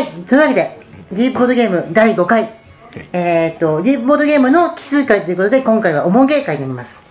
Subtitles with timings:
[0.00, 0.80] はい、というわけで、
[1.12, 2.48] ディープボードゲーム第5回、
[3.12, 7.02] えーっと、ディープボードゲームの奇数回ということで、今回はおもげ会になります。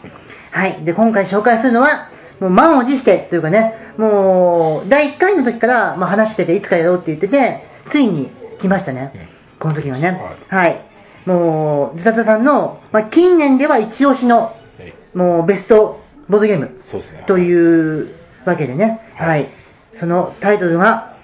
[0.50, 9.30] はい、で、今回紹介するのは、もう満を持してというかね、もう、第1回の時から、まあ、話してて、いつかやろうって言ってて、ついに来ましたね。
[9.60, 10.20] この時はね。
[10.48, 10.82] はい。
[11.28, 14.54] もう、自殺さんの、まあ、近年では一押しの、は
[14.84, 16.80] いもう、ベストボードゲーム。
[17.28, 18.16] という
[18.46, 19.48] わけでね、ははいい。
[19.94, 21.19] そのタイトルが、はい。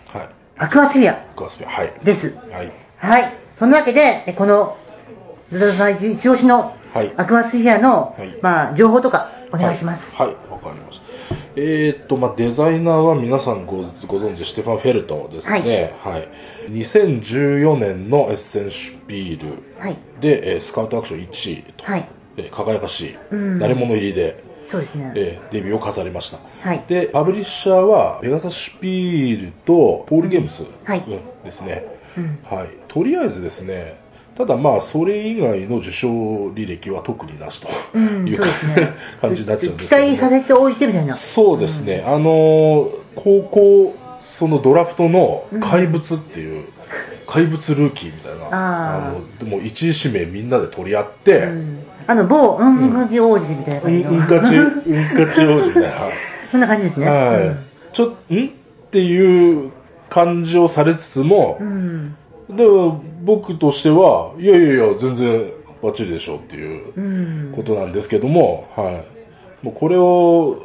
[0.57, 1.93] アクアスフィアクアスピア、はい。
[2.03, 2.35] です。
[2.49, 2.71] はい。
[2.97, 3.33] はい。
[3.53, 4.77] そんなわけで、えこの、
[5.51, 10.15] ズザズさん一一押しのはいアクアスフィアの、はいまあ、情報とかお願いします。
[10.15, 11.05] はい、はいわかりました。
[11.57, 13.83] えーっと、まあ、デザイナーは皆さんごご
[14.19, 15.93] 存知、シュテファン・フェルトですね。
[16.01, 16.29] はい。
[16.71, 19.97] 2014年のエッセンシュピールはい。
[20.21, 22.07] で、えースカウトアクション1位と、はい。
[22.37, 25.13] えー輝かしい、うん誰者入りで、そうですね。
[25.15, 26.39] えーデビューを飾りました。
[26.61, 26.83] はい。
[26.87, 30.63] で、パブリッシャーは、ペガサスシュピールとポールゲームス、
[31.43, 31.85] ですね。
[32.17, 32.39] うん。
[32.43, 32.69] はい。
[32.87, 33.97] とりあえずですね、
[34.35, 38.39] ただまあ、それ以外の受賞履歴は特になしとうん、いう。
[39.21, 41.13] 感じになっちゃうんです期けど、待させておいてみたいな。
[41.13, 46.65] そうですね、あのー高校、そのドラフトの怪物っていう、
[47.27, 51.84] 怪物ルーキーみたいな、あのでも1位指名みんなで取り合って、うん。
[52.07, 54.63] あの、某、うんがじ王子みたいなうん、感じの。
[54.63, 55.91] うんかち、うんかち王子みたいな。
[56.51, 57.07] そんな感じですね。
[57.07, 57.55] は
[57.91, 57.93] い。
[57.93, 58.09] ちょ、ん？
[58.09, 58.17] っ
[58.91, 59.71] ていう
[60.09, 62.15] 感じをされつつもう、ん。
[62.49, 65.51] でも僕としては、いやいやいや、全然
[65.81, 67.53] バッチリでしょっていううん。
[67.55, 69.03] ことなんですけども、は
[69.63, 69.65] い。
[69.65, 70.57] もうこれを、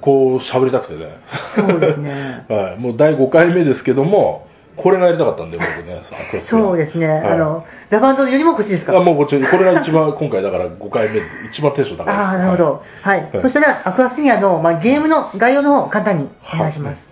[0.00, 1.06] こう、喋りたくてね。
[1.54, 2.44] そうですね。
[2.50, 2.80] はい。
[2.80, 6.02] もう第5回目ですけども、これがやりたかったんで、僕ね、
[6.40, 7.06] そうですね。
[7.06, 8.96] はいあの、ザバンドよりもこっちですか？
[8.96, 12.16] あもうこっち、これが一番、今回だから5回目で、一番テンション高いです。
[12.16, 12.82] ああ、なるほど。
[13.02, 13.20] はい。
[13.20, 17.10] はいそしたら、アクアスフィアの、まあ、ゲームの概要の方、簡単にお願いします。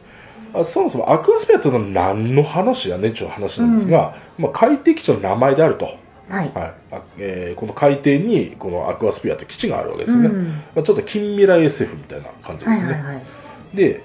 [0.52, 5.84] あそもそもアクアスフィアというのは何の話やねんっていう話なんですが、まあ、海底基地の名前であると。
[5.84, 5.96] はい。
[6.28, 6.50] はい
[6.92, 13.76] あえーこの海底にこのアクアスフィアという基地があるわけですね、うんまあ、ちょっと近未来 SF みたいな感じですね、はいはいはい。
[13.76, 14.02] で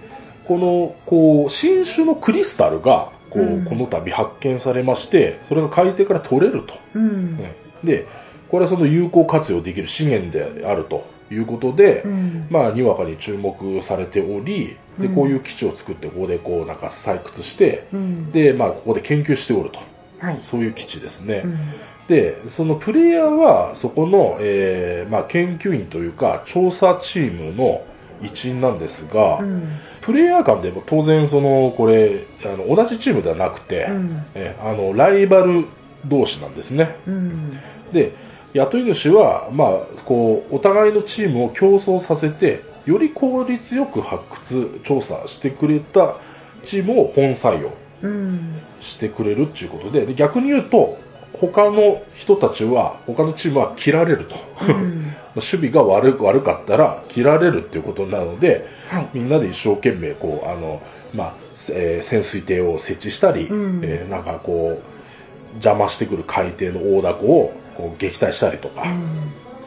[0.48, 7.08] このこう新種のクリスタルがこう、うんこの度発見されましてそれが海底から取れると、うん。
[7.08, 7.40] うん
[7.84, 8.08] で
[8.50, 12.48] これはその有効活用できる資源であるということで、うん。
[12.50, 18.32] まあ、にわかに注目されておりでうんこういう基地を作ってここでこうなんか採掘してうん。
[18.32, 19.80] で、まあ、ここで研究しておると
[20.20, 20.38] はい。
[20.42, 21.58] そういう基地ですね、うん。
[22.08, 27.82] でそのプレイヤーはそこの、えーまあ、研究員というか調査チームの
[28.22, 29.70] 一員なんですが、うん。
[30.02, 34.26] プレイヤー間でも当然そのこれあの同じチームではなくて、うん。
[34.36, 35.66] えあのライバル
[36.08, 37.60] 同士なんですねうん。
[37.92, 38.14] で
[38.54, 39.70] 雇い主は、まあ、
[40.06, 46.16] こうお互いのチームを競争させてより効率よく発掘調査してくれた
[46.64, 48.62] チームを本採用うん。
[48.80, 50.98] してくれるっていうことでで逆に言うと
[51.40, 54.36] 他の人たちは他のチームは切られると、
[54.68, 55.14] うん。
[55.36, 59.10] 守備が悪悪かったら切られるっていうことなのではい。
[59.14, 60.82] みんなで一生懸命こうあの、
[61.14, 61.34] まあ
[61.72, 64.96] えー潜水艇を設置したり、うんえーなんかこう
[65.56, 68.86] 邪魔してくる海底の大凧をこう撃退したりとか、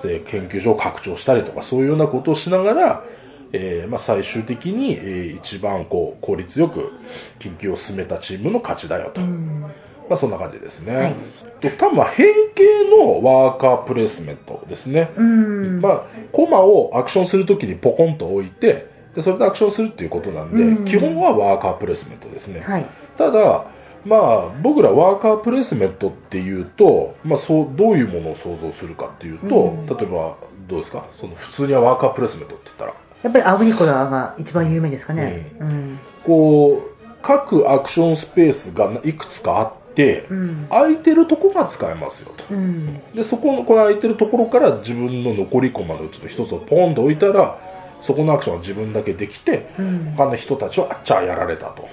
[0.02, 3.04] で研究所を拡張したりとかそういうようなことをしながら、
[3.52, 6.92] えーまあ、最終的に、えー一番こう効率よく
[7.38, 9.62] 研究を進めたチームの勝ちだよと、うん。
[10.08, 11.14] まあ、そんな感じですね、はい
[11.60, 15.80] と多分まあ変形のワーカープレイスメントですね、うん。
[15.80, 16.02] まあ、
[16.32, 22.86] コマをアクションするときにポコンと置いてでそれでアクションするっていうことなんで、うん基本はワーカープレイスメントですね、はい。
[23.16, 23.66] ただ、
[24.04, 30.36] まあ、僕らワーカープレイスメントっていうと、まあ、そうどういうものを想像するかっていうと、うん例えば
[30.68, 31.06] どうですか？
[31.12, 35.50] その普通にはワーカープレイスメントって言ったらやっぱりアグリコラが一番有名ですかね。
[35.58, 35.98] うん。
[36.24, 40.66] こう各アクションスペースがいくつかあってうん。
[40.70, 43.00] 空いてるとこが使えますよとうん。
[43.14, 47.58] でそこのこの空いてるところから自分の残りコマのうちの一つをポンと置いたら
[48.00, 50.14] そこのアクションは自分だけできてうん。
[50.16, 51.88] 他の人たちはあっちゃやられたと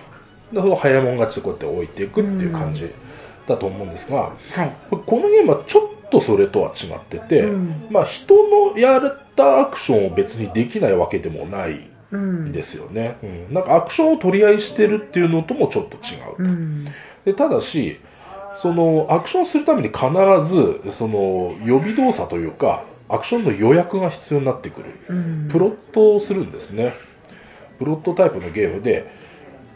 [0.54, 2.92] でその早いもん勝ちでこうやって置いていくっていう感じ
[3.48, 4.75] だと思うんですが、はい。
[4.92, 11.90] このゲームはちょっとそれとは違ってて、うんまあ、人のやったアクションを別にできないわけでもない
[12.51, 16.85] ですよね、うんなんかアクションを取り合いしてるっていうのともちょっと違うと、うん。
[17.25, 18.00] でただし
[18.56, 20.07] そのアクションするために必
[20.47, 24.91] ずその予備動作というかアクションの予約が必要になってくる。
[25.09, 25.47] うん。
[25.50, 26.94] プロットをするんですね。
[27.77, 29.12] プロットタイプのゲームで。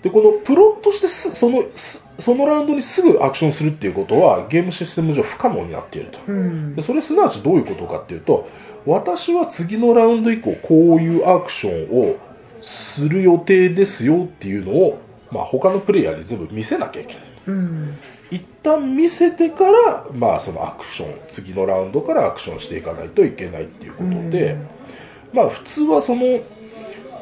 [0.01, 6.19] でこのプロットしてすそのすそのラウンドにすぐアクションするっていうことはゲームシステム上不可能になっていると。
[6.27, 6.75] うん。
[6.75, 6.81] で。
[6.81, 8.47] それすなわちどういうことかっていうと
[8.85, 12.15] 私は次のラウンド以降こういうアクションを
[12.61, 14.99] する予定ですよっていうのを、
[15.31, 17.23] まあ、他のプレイヤーに全部見せなきゃいけない。
[17.47, 17.97] ううん。
[18.31, 24.57] 一旦見せてから、まあ、そのアクション次のラウンドからアクションしていかないといけないっていうことで、
[25.33, 26.45] まあ、普通はその、え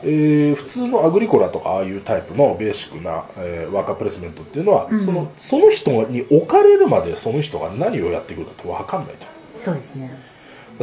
[0.04, 5.04] ー普通のアグリコラとかああいうタイプのベーシックな、えーワーカープレイスメントっていうのは、うん。
[5.04, 9.26] そのその人に置かれるまでその人が何をやってくるかって分かんないと。
[9.58, 10.12] そうですね。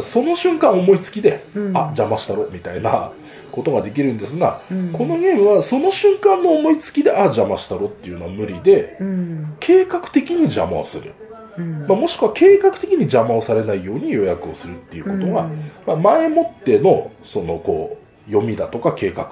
[0.00, 1.76] その瞬間思いつきで、うん。
[1.76, 3.12] あ邪魔したろみたいな
[3.54, 4.92] ことができるんですが、うん。
[4.92, 9.56] このゲームはその瞬間の思いつきであ邪魔したろっていうのは無理でうん。
[9.60, 11.14] 計画的に邪魔をする、
[11.56, 11.86] うん。
[11.86, 15.70] まあ、もしくは計画的に邪魔をされないように予約をするっていうことが、うん。
[15.86, 19.28] まあ、前もってのそのこう読みだとか計画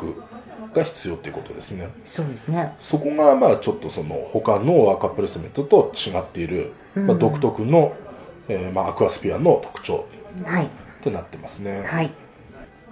[0.74, 1.88] が必要っていうことですね。
[2.04, 2.74] そうですね。
[2.78, 7.94] そこがまあちょっとその他のワーカープレイスメントと違っている、まあ、うん独特の、
[8.48, 10.06] えーまあ、アクアスピアの特徴
[10.44, 10.66] はい。
[10.66, 10.68] っ
[11.02, 11.82] てなってますね。
[11.84, 12.12] はい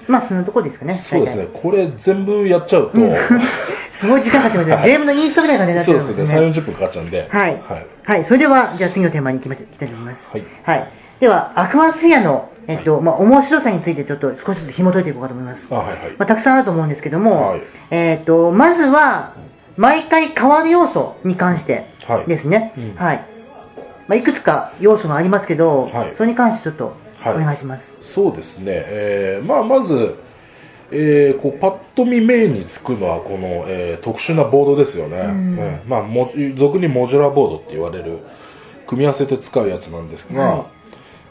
[0.08, 0.96] まあそのとこですかね。
[0.96, 1.48] そうですね。
[1.52, 3.14] これ全部やっちゃうと、うん。
[3.90, 4.90] すごい時間かかってますね、はい。
[4.90, 7.62] ゲームのインストみたいな感じになってそうでね、るんですすね3、40分かかっちゃうんで、はい。
[7.68, 10.28] はい、はい、それでは、じゃあ次のテーマに行きまし行きたいと思います。
[10.30, 10.88] はい。
[11.20, 15.68] では、アクアスフィアの、えっと、まあ、面白さについてちょっと少しずつ紐解いていこうかと思います。
[15.70, 17.62] あはいはい、まあ、たくさんあると思うんですけども、はい。
[17.90, 19.34] えっと、まずは、
[19.76, 22.26] 毎回変わる要素に関してはい。
[22.26, 22.72] ですね。
[22.76, 22.94] うん。
[22.96, 23.24] はい。
[24.08, 26.14] まあ、いくつか要素がありますけど、はい。
[26.16, 27.44] それに関してちょっとおはい。
[27.44, 27.96] 願いします。
[28.00, 30.14] そうですね、えーまあ、まず、
[30.92, 35.56] えーこうパッと見メインにつくのはこの、えー特殊なボードですよね、うん。
[35.58, 38.18] えーまあ、も俗にモジュラーボードって言われる
[38.86, 40.79] 組み合わせて使うやつなんですが、はい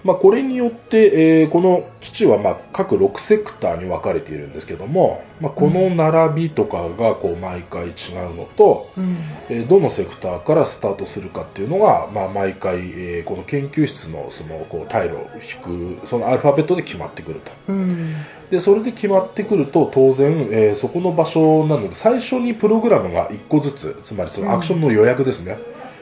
[0.04, 7.90] まあ、これによって、えーこの基地はまあ各6セクターに分かれているんですけども、まあ、この並びとかがこう毎回違
[8.32, 9.18] うのと、うん。
[9.50, 18.14] えーどのセクターからスタートするかっていうのが、まあ、毎回、えーこの研究室のそのこうタイルを引くそのアルファベットで決まってくるとうん。
[18.50, 25.58] でそれで決まってくると当然、えーそこの場所なので最初にプログラムが1個ずつつまりそのアクションの予約ですね、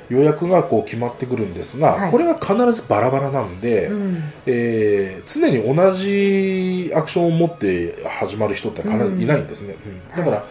[0.09, 2.11] 予約がこう決まってくるんですが、はい。
[2.11, 4.23] これが必ずバラバラなんで、うん。
[4.45, 10.09] えー常に同じアクションを持って始まる人って必ずいないんですね、うん。
[10.09, 10.45] だから、はい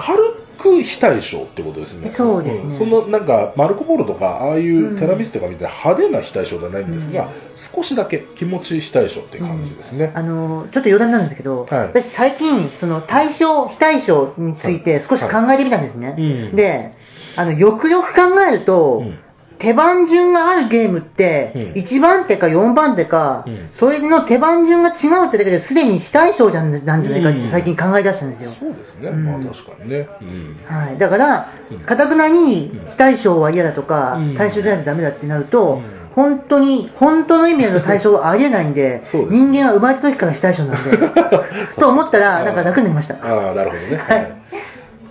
[0.00, 2.08] 軽く非対称ってことですね。
[2.08, 2.74] そうですね。
[2.74, 2.78] ん。
[2.78, 11.88] そのなんかマルコ・ポロとかああいうテラミスとかみたいな派手な非対称ではないんですが、うん少しだけ気持ち非対称っていう感じですね、あのちょっと余談なんですけど、はい。
[11.88, 16.14] 私最近、その対象、非対称について少し考えてみたんですね。
[16.16, 16.20] う
[16.52, 16.56] ん。
[16.56, 16.94] で、
[17.36, 19.18] あの、よくよく考えると、うん。
[19.58, 21.62] 手番順があるゲームって、うん。
[21.72, 23.68] 1番手か4番手か、うん。
[23.74, 27.48] それの手番順が違うってだけですでに非対称じゃんなんじゃないかってうん。
[27.50, 28.50] 最近考え出したんですよ。
[28.52, 29.24] そうですね、うん。
[29.24, 30.56] まあ確かにね、うん。
[30.64, 32.90] はい、だからうん、かたくなにうん。
[32.90, 34.34] 非対称は嫌だとか、うん。
[34.34, 36.00] 対象じゃないとダメだってなると、うん。
[36.14, 40.98] 本当に、本当の意味での対象はありえないんで、 人間は生まれた時から非対称なんで、
[41.78, 43.14] と思ったら、なんか楽になりました。
[43.22, 44.32] ああなるほどね、はい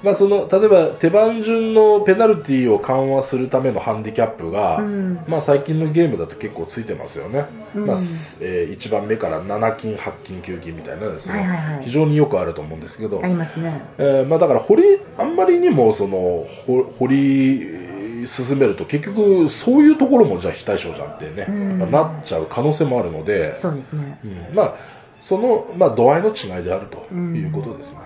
[0.04, 5.20] まあ、その例えば手番順のペナルティーを緩和するためのハンディキャップが、うん。
[5.28, 7.86] まあ、最近のゲームだと結構ついてますよね、うん。
[7.86, 11.84] まあすえ1番目から7金、8金、9金みたいなですね、はいはいはい。
[11.84, 13.82] 非常によくあると思うんですけど、ありますね。
[13.98, 14.84] えーまあ、だから掘り
[15.18, 21.92] あんまりにもそのほ掘り進めると結局そういうところもじゃあ非対称じゃんってね、うん。
[21.92, 24.20] なっちゃう可能性もあるので、そうですね。
[24.24, 24.56] うん。
[24.56, 24.76] まあ、
[25.22, 28.00] その、まあ、度合いの違いであるということですね。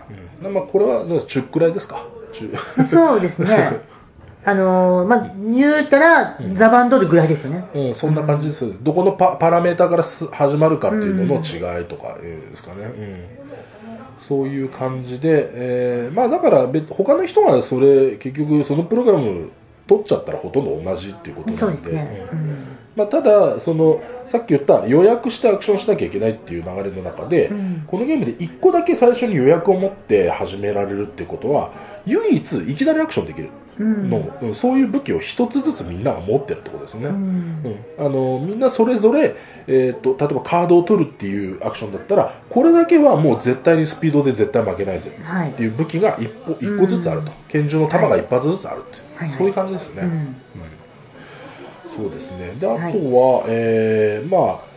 [0.43, 2.05] うんまあ、これは、ね、中くらいですか？
[2.33, 2.49] 中
[2.85, 3.81] そうですね。
[4.45, 7.63] あのーまあ、言うたらうん、ザバンドルぐらいですよね。
[7.73, 8.73] うん、そんな感じです。
[8.81, 12.85] どこのパパラメータからす始まるかっていうのの違いとかいうんですかね。
[12.85, 13.19] うん
[14.17, 19.49] そういう感じで、えーまあだから別他の人がそれ結局そのプログラム
[19.87, 22.29] 取っちゃったらほとんど同じっていうことなんで、ね。
[22.31, 22.39] ううん。
[22.39, 27.83] んまあ、ただそのさっき言った予約してアクションしなきゃいけないっていう流れの中で、うん。
[27.87, 31.73] このゲームで1個だけ最初に予約を持って始められるってことは
[32.05, 33.47] 唯一いきなりアクションできる。
[33.47, 34.55] うんの、うん。
[34.55, 37.15] そういう武器を1つずつみんなが持ってるってことですね、うん。
[37.17, 38.05] うん。
[38.05, 39.35] あのみんなそれぞれ、
[39.67, 45.11] えー、と例えばカードを取るっていうアクションだったらこれだけはもう絶対にスピードで絶対負けないぜ。
[45.21, 45.49] はい。
[45.49, 49.37] っていう武器が 1, 個一個ずつあると、拳銃の弾が1発ずつあるって、はいはい。
[49.37, 50.09] そういう感じですね、うん。
[50.09, 50.37] うん。
[51.85, 52.53] そうですね。
[52.59, 53.45] で、あとは、はい。
[53.49, 54.72] えーまあ、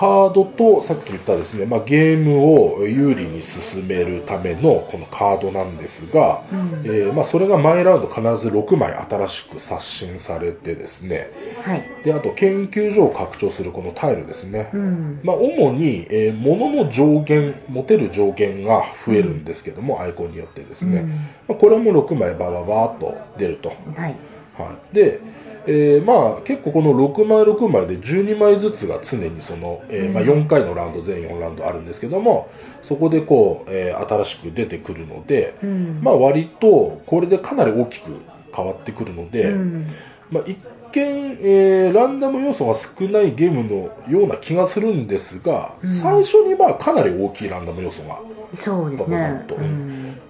[0.00, 11.28] カードと、さっき言ったですね、まあ、ゲームを有利に進めるためのこのカードなんですが、うんえーまあ、それが毎ラウンド必ず6枚新しく刷新されてですね、
[11.62, 11.86] はい。
[12.02, 14.70] で、あと研究所を拡張するこのタイルですね。
[14.72, 21.04] うんまあ、主に、えー物の上限、持てる上限が増えるんですけども、アイコンによってですね、
[21.46, 23.74] まあ、これも6枚バババーっと出ると。
[23.86, 24.16] うんはい。
[24.56, 25.20] はい、で、
[25.66, 32.50] えーまあ、結構この6枚6枚で12枚ずつが常にその、えーまあ、うん4回のラウンド全4ラウンドあるんですけども
[32.82, 36.00] そこでこう、えー新しく出てくるので、うん。
[36.02, 38.10] まあ、割とこれでかなり大きく
[38.54, 39.86] 変わってくるので、うん、
[40.30, 40.58] まあ、一
[40.92, 48.20] 見、えー、ランダム要素が少ないゲームのような気がするんですが、うん、最初にまあかなり大きいランダム要素が
[48.54, 49.46] そうですね、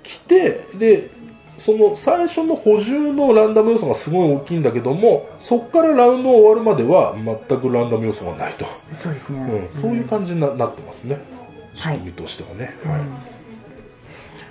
[0.02, 1.10] 来てで
[1.60, 8.64] その最初の補充のランダム要素がすごい大きいんだけどもそこからラウンド終わるまでは全くランダム要素がないと。
[8.96, 11.18] そうですね、うん、そういう感じにな,、ってますね。
[11.74, 13.00] 仕組みとしてはね、はい、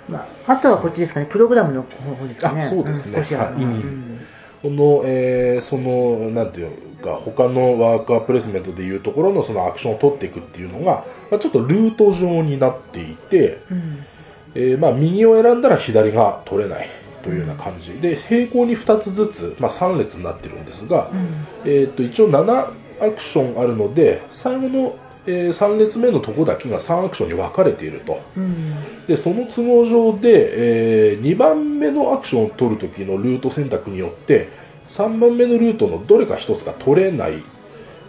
[0.08, 2.68] まあ、あとはこっちですかね、プログラムの方ですかね。
[2.70, 3.24] そうですね。
[3.58, 4.20] うん
[4.62, 6.70] この、えー、その、なんていう
[7.02, 14.04] か、他のワークアプレスメントでいうところのそのアクションを取っていくっていうのが、まあ、ちょっとルート上になっていて、うん、
[14.54, 16.88] えー、まあ、右を選んだら左が取れない
[17.22, 24.96] というような感じ、で、平行に2つずつ、まあ、3列になってるんですが、うん、えっ、と、一応7アクションあるので、最後の
[25.26, 34.48] えー、3列目のとこだけが3アクションに分かれていると、うん、でその都合上で、えー、2番目のアクションを取るときのルート選択によって
[34.88, 37.42] 3番目のルートのどれか1つが取れない、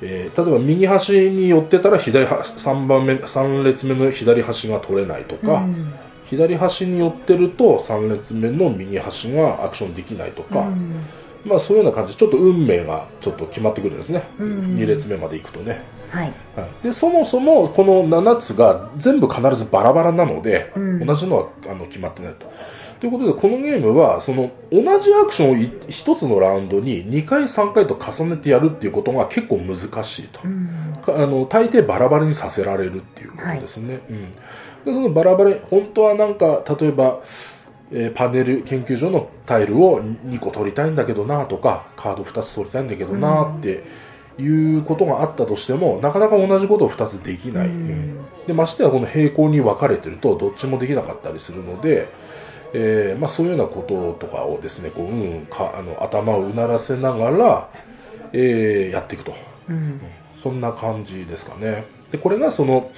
[0.01, 5.93] えー、例えば右端に寄ってたら左3番目3列目の左端が取れないとか、うん、
[6.31, 11.05] 左端に寄ってると3列目の右端がアクションできないとか、うん。
[11.43, 22.49] まあ、そういうような感じでちょっと運命がちょっと決まってくるんですね、うん、2列目まで行くとね、はい、はい、でそもそもこの7つが全部必ずバラバラなので、うん、同じのはあの決まってないと。
[23.01, 30.39] ということで、このゲームは、その、同じアクションを1つのラウンドに2回3回と重ねてやるっていうことが結構難しいと。
[30.43, 33.93] うん、あの、大抵バラバラにさせられるっていうことですね。
[33.93, 34.31] はい、うん。
[34.85, 37.21] で、そのバラバラ、本当はなんか、例えば、
[37.91, 43.83] えー、パネル研究所のタイルを2個取りたいんだけどなとかカード2つ取りたいんだけどなって
[44.39, 52.07] いうことがあったとしてもなかなか同じことを2つできない、うん、でましてやこの平行に分かれてるとどっちもできなかったりするので、
[52.73, 57.69] えー、まあ、そういうようなこととかをですねこう、うん、かあの頭をうならせながら、
[58.31, 59.33] えー、やっていくと、
[59.67, 59.99] うん、
[60.33, 62.91] そんな感じですかねでこれがその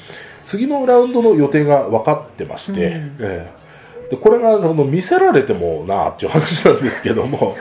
[0.46, 3.64] 次のラウンドの予定が分かってまして、うん、えー
[4.10, 7.56] でこれがその見せられてもなっていう話なんですけども、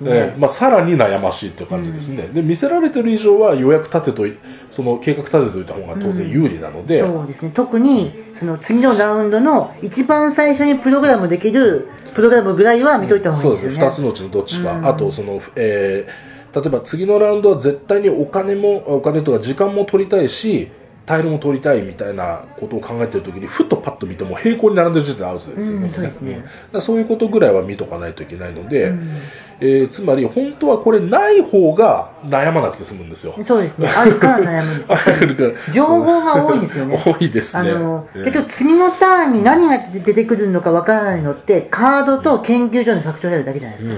[0.00, 0.10] ね。
[0.10, 4.24] えまあ、さらに悩ましいという感じですね、うん、で見せられてる以上は予約立てと
[4.70, 7.52] その計画立てておいた方が当然有利なので、うん、そうですね。
[7.54, 20.70] 特にその次のラウンドの一番最初にプログラムできるプログラムぐらいは見といた方がいいですよね、そうです2つのうちのどっちか、うん、あとその、えー、例えば次のラウンドは絶対にお金もお金とか時間も取りたいし
[21.08, 25.86] タイルも取りたいみたいなことを考えてるときに、ふっとパッと見ても平行に並んでる時点でアウトですよね。
[25.86, 29.16] うん、そうですね、うん、そういうことぐらいは見とかないといけないので、うん、
[29.60, 33.34] えー、つまり本当はこれない方が悩まなくて済むんですよ。
[33.42, 33.88] そうですね。
[33.88, 35.72] あるから悩むんです。
[35.72, 37.00] 情報が多いんですよね。
[37.02, 37.70] 多いですね。
[37.70, 43.94] あの、結局次のターンに何が出てくるのかわからないのって、カードと研究所の拡張であるだけじゃないですか。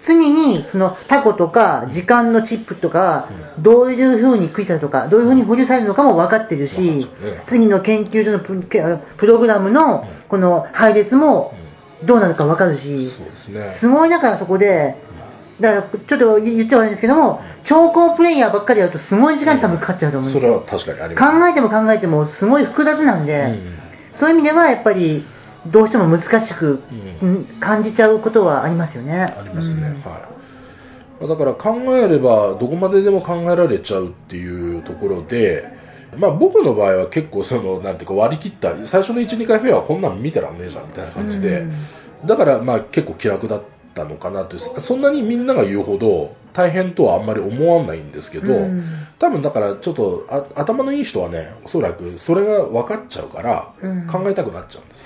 [0.00, 7.08] 次にそのタコとか時間のチップとか、どういうふうにクイズとか、どういうふうに保留されるのかも分かってるし、
[7.44, 11.54] 次の研究所のプログラムのこの配列も
[12.04, 13.10] どうなるか分かるし、
[13.70, 14.96] すごいだからそこで、
[15.60, 20.52] だからちょっと言っちゃ悪いんですけども、超高プレイヤーばっかりやるとすごい時間多分かかっちゃうと思うんですよ。
[21.16, 23.58] 考えても考えてもすごい複雑なんで、
[24.14, 25.26] そういう意味ではやっぱり、
[25.70, 26.82] どうしても難しく
[27.60, 29.22] 感じちゃうことはありますよね。
[29.22, 29.82] ありますね。
[30.04, 30.28] は
[31.20, 31.28] い。
[31.28, 35.68] だから考えればどこまででも考えられちゃうっていうところで、
[36.16, 41.66] まあ僕の場合は結構その、なんていうか割り切った、最初の1、2回目はこんなん見てらんねえじゃんみたいな感じで、
[42.24, 43.62] だからまあ結構気楽だっ
[43.94, 48.84] たのかなとそんなにみんなが言うほど大変とはあんまり思わないんですけど、うん、
[49.18, 53.74] 多分だからちょっと頭のいい人はねおそらくそれが分かっちゃうから
[54.10, 55.05] 考えたくなっちゃうんです、う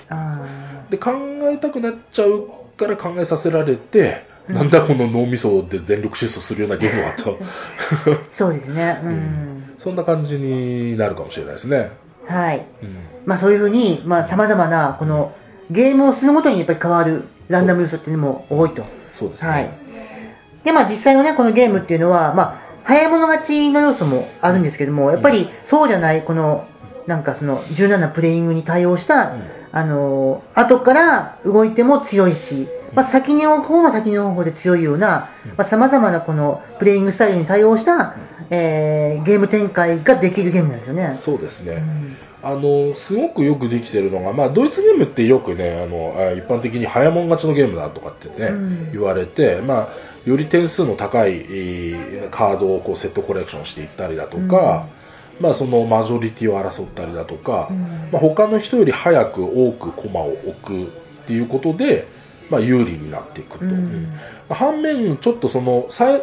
[0.89, 1.11] で考
[1.43, 7.39] えたくなっちゃうから考えさせられて、うん、なんだこの脳みそで全力疾走するようなゲームはと。
[8.31, 11.91] そうですね、 うん、そんな感じになるかもしれないですね。
[12.27, 12.65] はい、
[13.25, 15.33] まあそういうふうにさまざ、まなこの
[15.69, 18.83] ゲームをするごとにやっぱり変わるランダム要素っていうのも多いと。
[19.13, 19.49] そうですね。
[19.49, 19.69] はい。
[20.63, 26.65] で、まあ実際のね、このゲームっていうのは、まあ、早い者勝ちの要素もあるんですけども、やっぱりそうじゃない、この、
[27.07, 38.15] なんかその、柔軟なプレイングに対応した、うん、あの、後から動いても強いし、まあ、先に置く方は先に置く方で強いような、まあ、様々なこのプレイングスタイルに対応した、
[38.49, 41.17] えー、ゲーム展開ができるゲームなんですよね。
[41.21, 41.83] そうですね。
[42.43, 49.89] うん、あの、すごくよくできてるのが、まあ、ドイツゲームってよくね、あの、一般的に早もん勝ちのゲームだとかってね、うん、言われて、まあ、
[50.25, 51.45] より点数の高い
[52.29, 55.00] カードをこうセットコレクションしていったりだとか、うん、
[55.41, 57.69] まあ、そのマジョリティを争ったりだとか、
[58.11, 60.87] まあ、他の人より早く多く駒を置くっ
[61.27, 62.07] ていうことで、
[62.49, 64.13] まあ、有利になっていくと、うん、
[64.49, 66.19] 反面ちょっとその差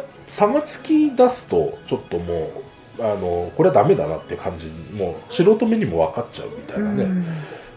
[0.47, 2.51] がつき出すとちょっとも
[2.99, 7.25] うあのこれはダメだなって感じもう素人目にも分かっちゃうみたいなね、うん、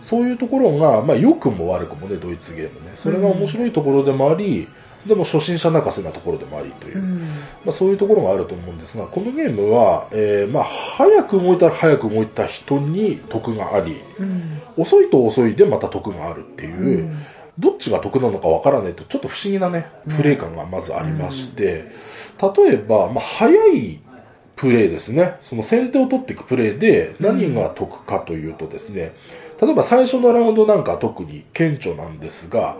[0.03, 2.93] そういうところが、まあ、良くも悪くもねドイツゲームね。
[2.97, 4.69] それが面白いところでもあり、
[5.07, 7.27] でも初心者泣かせなところでもありという、うん、ま
[7.69, 17.27] あ、そういうところがあると思うんですがこのゲームは、えー、まあ、早く動いたら早く動いた人に得があり、うん、遅いと遅いでまた得があるっていう、うん、
[17.59, 21.91] どっちが得なのかわからないとちょっと不思議なねプレイ感がまずありまして、
[22.57, 24.01] 例えば、まあ、早い
[24.57, 25.37] プレイですね。
[25.41, 29.13] その先手を取っていくプレイで何が得かというとですね、
[29.61, 32.79] 例えば最初のラウンドなんか特に顕著なんですが、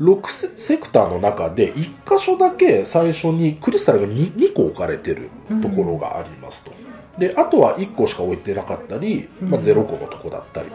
[0.00, 5.30] 6セクターの中で1箇所だけ最初にクリスタルが 2, 2個置かれてる
[5.62, 6.72] ところがありますと。
[6.72, 10.68] うん、であとは1個しか置いてなかったり、まあ、0個のとこだったり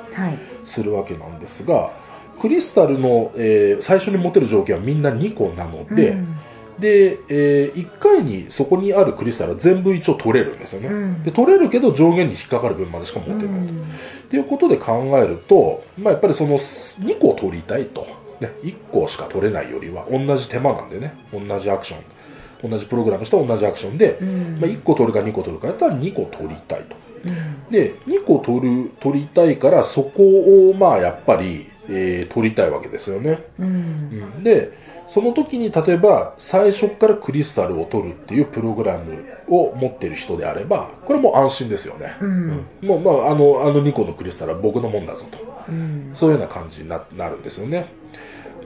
[0.64, 1.92] するわけなんですが、は
[2.38, 6.36] い、クリスタルの、えー、最初に持てる条件はみんな2個なので、うん、
[6.80, 13.46] で、えー、1回にそこにあるクリスタルは全部一応取れるんですよね、うん、で取れるけど上限に引っかかる分までしか持てない。
[13.46, 13.86] と、うん、っ
[14.30, 18.29] ていうことで考えると、まあ、やっぱりその2個取りたいと。
[18.40, 26.96] ね、1個しか取れないよりは同じ手間なんでね、同じアクション、同じプログラムした同じアクションで、うん、まあ、1個取るか2個取るかやったら2個取りたいと。
[27.26, 30.24] うん、で、2個取る、取りたいからそこ
[30.70, 33.44] をまあやっぱり、えー、取りたいわけですよね。
[33.60, 34.72] うん、で、
[35.08, 42.16] その時に例えば最初からクリスタルを取るっていうプログラムを持ってる人であれば、これも安心ですよね。
[42.22, 45.59] うん、もう、まあ、あの、あの2個のクリスタルは僕のもんだぞと。
[45.70, 47.00] うん、そういうような感じにな
[47.30, 47.94] るんですよね。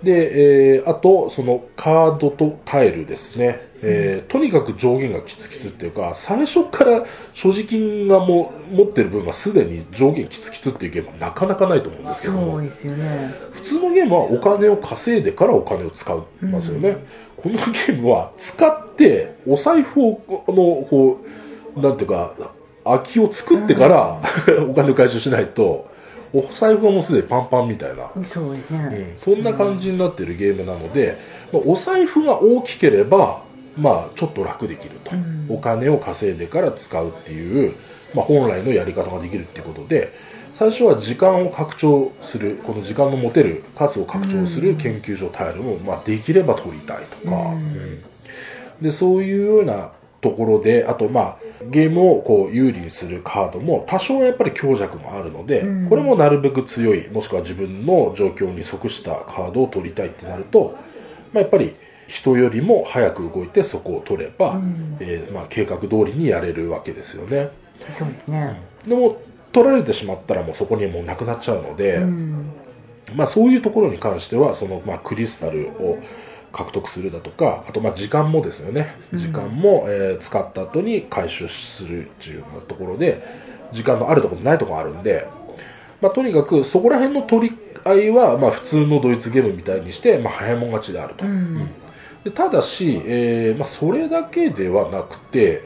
[0.04, 3.72] で、えー、あと、そのカードとタイルですね。
[3.86, 13.34] えー、とにかく上限がきつきつっていうか、最初から所持金がも持ってる分がすでに上限きつきつっていうゲームはなかなかないと思うんですけども、ね。
[13.52, 16.90] 普通のゲームはお金を稼いでからお金を使いますよね。
[16.90, 16.96] うん、
[17.38, 21.20] このゲームは使ってお財布を、あの、こ
[21.76, 22.34] う、なんていうか、
[22.84, 25.93] 空きを作ってから、うん、 お金を回収しないと、
[26.34, 28.12] お財布はもうすでにパンパンみたいな。
[28.24, 31.18] そうですね、うん、そんな感じになってるゲームなので、
[31.52, 33.44] まあ、お財布が大きければ、
[33.78, 37.76] まあ、ちょっと楽できると、うん、お金を稼いでから使うっていう、
[38.14, 40.14] まあ、本来のやり方ができるっていうことで
[40.56, 48.04] 最初は時間を拡張するこの時間の持てる数を拡張する研究所タイルを、まあ、できれば取りたいとか、うん、
[48.82, 49.92] でそういうような
[50.24, 51.38] ところで、あと、まあ、
[51.70, 60.78] ゲームをこう有利にするカードも多少やっぱり強弱もあるので、うん、これもなるべく強い、もしくは自分の状況に即したカードを取りたいってなると、
[61.34, 61.76] まあ、やっぱり
[62.08, 67.52] 人よりも早く動いてそこを取れば、うん、えー、まあ、計画通りにやれるわけですよね。
[67.90, 68.62] そうですね。
[68.88, 69.18] でも、
[69.52, 72.00] 取られてしまったらもうそこにもうなくなっちゃうので、
[73.14, 76.00] まあ、そういうところに関しては、その、まあ、クリスタルを、
[76.54, 78.96] 獲得するだとか、あとまあ時間もですよね。
[79.14, 83.22] 時間も、えー、使った後に回収するっていうようなところで、
[83.74, 85.28] 時間のあるところとないところがあるんで、
[86.00, 91.26] まあ、とにかくそこら辺の取り合いは、まあ、普通のドイツゲームみたいにして、まあ、早いもん勝ちであると。
[91.26, 91.70] うん、
[92.24, 95.64] でただし、えーまあ、それだけではなくて、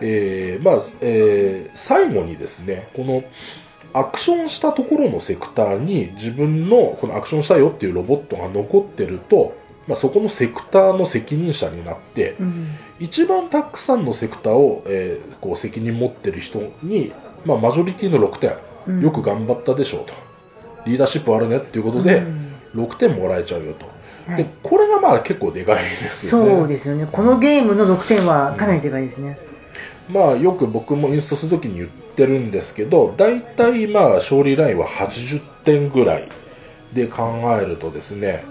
[0.00, 3.22] えーまあえー、最後にですね、この
[3.92, 9.54] アクションしたところのセクターに自分のこのアクションしたよっていうロボットが残ってると、
[9.88, 12.68] まあ、そこのセクターの責任者になって、うん、
[13.00, 17.12] 一番たくさんのセクターを、えー、こう責任持ってる人に、
[17.46, 20.12] まあ、マジョリティの6点、うん、よく頑張ったでしょうと
[20.86, 22.18] リーダーシップあるねっていうことで、
[22.74, 23.86] うん、6点もらえちゃうよと。
[24.36, 26.50] でこれがまあ結構でかいですよね。
[26.50, 27.08] そうですよね。
[27.10, 29.38] このゲームの6点はかなりでかいですね。
[30.10, 36.28] まあよく僕もインストするときに言ってるんですけど、大体まあ勝利ラインは80点ぐらい
[36.92, 38.44] で考えるとですね、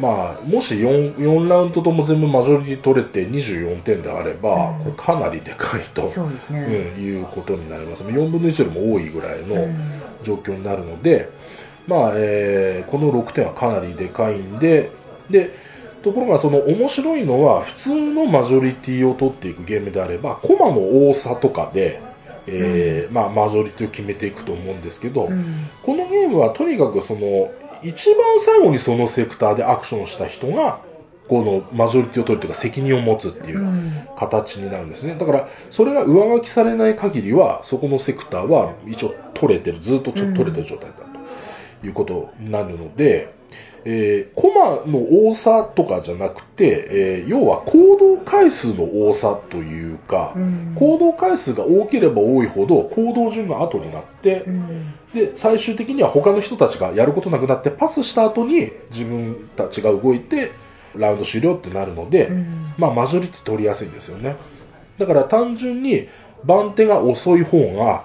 [0.00, 6.02] まあ、もし 4, 4ラウンドとも全部マジョリティ取れて24点であれば、うん、これかなりでかいと、
[6.50, 8.04] ね、うん、いうことになります。
[8.04, 9.68] 4分の1よりも多いぐらいの
[10.22, 11.28] 状況になるので、
[11.88, 14.92] うん、まあ、えー、この6点はかなりでかいんで、
[15.30, 15.52] で、
[16.02, 22.00] ところがその面白いのは、普通のマジョリティを取っていくゲームであれば、コマの多さとかで、
[22.46, 25.28] えー、まあ、マジョリティを決めていくと思うんですけど、
[25.82, 27.50] このゲームはとにかくその、
[27.82, 30.80] 一番最後にそのセクターでアクションした人が、
[31.28, 35.14] このマジョリティを取るというか責任を持つっていう形になるんですね。
[35.14, 40.96] だから、それが上書きされない限りは、そこのセクターは一応取れてる、ずっとちょっと取れてる状態だ
[41.80, 43.32] ということになるので、
[43.84, 60.52] えー、コマの多さとかじゃなくて、えー、要は行動回数の多さというか、うん、行動回数が多ければ多いほど行動順が後になって、うん、で最終的には他の人たちがやることなくなってパスした後に自分たちが動いて
[60.94, 64.36] ラウンド終了ってなるので、うん、まあ、マジョリティ取りやすいんですよね。
[64.98, 66.08] だから単純に
[66.44, 68.04] 番手が遅い方が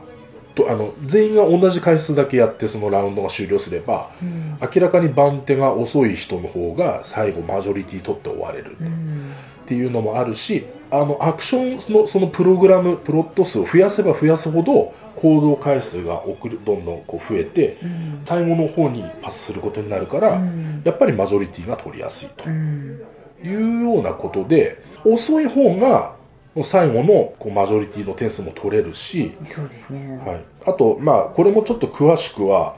[0.56, 20.42] とあの全員が同じ回数だけやってそのラウンドが終了すれば、うん、明らかに番手が遅い人の方が最後マジョリティ取って終われる、うん、っていうのもあるしあのアクションのそのプログラムプロット数を増やせば増やすほど行動回数が送るどんどんこう増えて、うん、最後の方にパスすることになるから、
[20.84, 26.16] やっぱりマジョリティが取りやすいというようなことで遅い方が
[26.62, 30.18] 最後のこうマジョリティの点数も取れるし、そうですね。
[30.18, 30.42] はい。
[30.68, 32.76] あと、まあ、これもちょっと詳しくは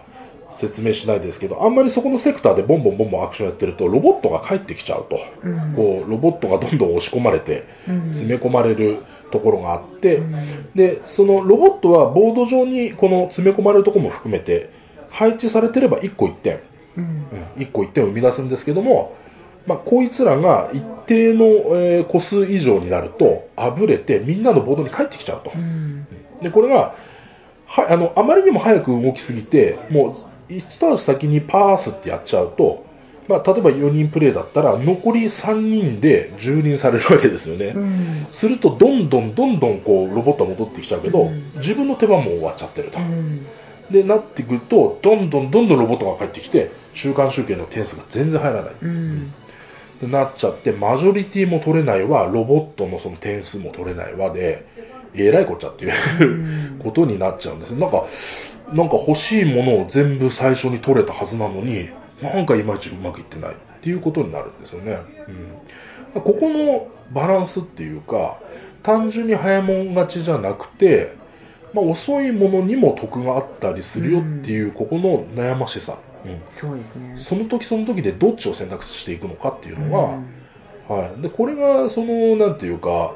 [0.51, 14.69] 説明しないですけど、あんまりそこのセクターでボンボンボンボンアクションやってると、ロボットが帰ってきちゃうと、うん、こう、ロボットがどんどん押し込まれて、詰め込まれるところがあって、うん、で、そのロボットはボード上にこの詰め込まれるところも含めて、
[15.09, 16.59] 配置されてれば1個1点、
[16.97, 19.15] うん、1個1点を生み出すんですけども、
[19.67, 25.51] まあ、こいつらが一定の、えー、個数以上になると、あぶれてみんなのボードに帰ってきちゃうと。
[25.55, 26.07] うん、
[26.41, 26.95] で、これが、
[27.65, 32.85] はあの、あまりにも早く動きすぎて、もう、一足先にパースってやっちゃうと、
[33.27, 37.73] まあ、例えば4人プレイだったら、残り3人で蹂躙されるわけですよね。
[37.75, 42.99] うん、すると、どんどんどんどんこう、ロボットは戻ってきちゃうけど、うん、自分の手番も終わっちゃってると。
[43.89, 48.73] で、なってくると、どんどんどんどんロボットが帰ってきて、中間集計の点数が全然入らない。
[49.95, 54.65] ってなっちゃって、マジョリティも取れないわ、ロボットのその点数も取れないわで、
[55.13, 57.71] えらいこっちゃっていうことになっちゃうんです。
[57.71, 58.05] なんか、
[58.73, 61.89] なんか欲しいものを全部最初に取れたはずなのに、
[62.21, 64.99] なんかいまいちうまくいってないっていうことになるんですよね。
[66.13, 68.39] うん、ここのバランスっていうか、
[68.83, 71.15] 単純に早もん勝ちじゃなくて、
[71.73, 75.97] まあ、遅いものにも得があったりするよっていう、ここの悩ましさ。
[76.49, 77.13] そうですね。
[77.17, 80.17] その時その時でどっちを選択していくのかっていうのが、
[80.89, 83.13] うん、はい、でこれがそのなんていうか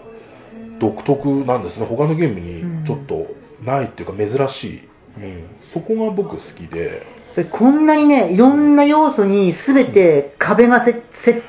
[0.79, 1.85] 独特なんですね。
[1.85, 3.27] 他のゲームにちょっと
[3.63, 7.19] ないっていうか珍しい、うん、そこが僕好きで。
[7.51, 11.01] こんなにねいろんな要素に全て壁が設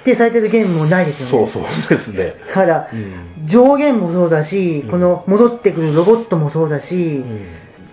[0.04, 1.46] 定されてるゲームもないですよね。
[1.48, 2.34] そうそうですね。
[2.48, 7.24] だから、うん、上限もそうだし、この戻ってくるロボットもそうだし、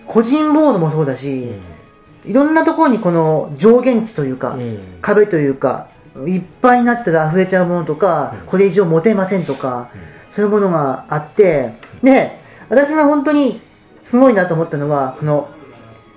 [0.05, 1.49] 個人ボードもそうだし、
[2.27, 5.89] いろんなところにこの上限値というか、うん、壁というか、
[6.25, 13.61] いっぱいになったら溢れちゃうものとか、うん、これ以上持てませんとか、うん、そういうものがあって、で、私が本当に
[14.03, 15.49] すごいなと思ったのは、この、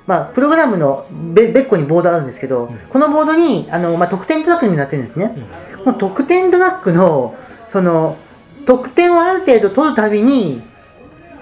[0.07, 5.37] まあ、プログラムの別個にボードあるんですけど、このボードに、あの、まあ、得点トラックになってるんですね。
[5.85, 7.37] この得点トラックの、
[7.71, 8.17] その、
[8.67, 10.63] 得点をある程度取るたびに、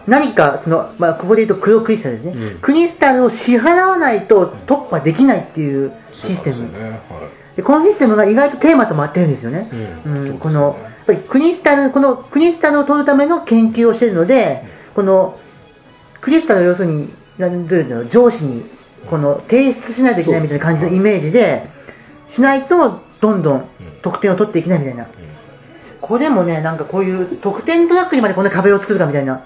[0.09, 9.31] 何かその、まあ、ここで言うと黒クリスタルですね、うん、クリスタルを支払わないと突破できないっていうシステム、で、ねはい、このシステムが意外とテーマとも合ってるん。
[9.31, 9.69] ですよね、
[10.41, 15.39] このやっぱりクリスタルこのクリスタルを取るための研究をしているので、この
[16.23, 18.65] クリスタルを要するに何どういうの上司に
[19.11, 21.69] この提出しないといけないみたいな感じのイメージで
[22.27, 23.69] しないとどんどん
[24.03, 25.07] 得点を取っていけないみたいな。
[26.01, 29.43] これもね、なんかこういう得点トラックにまでこんな壁を作るかみたいな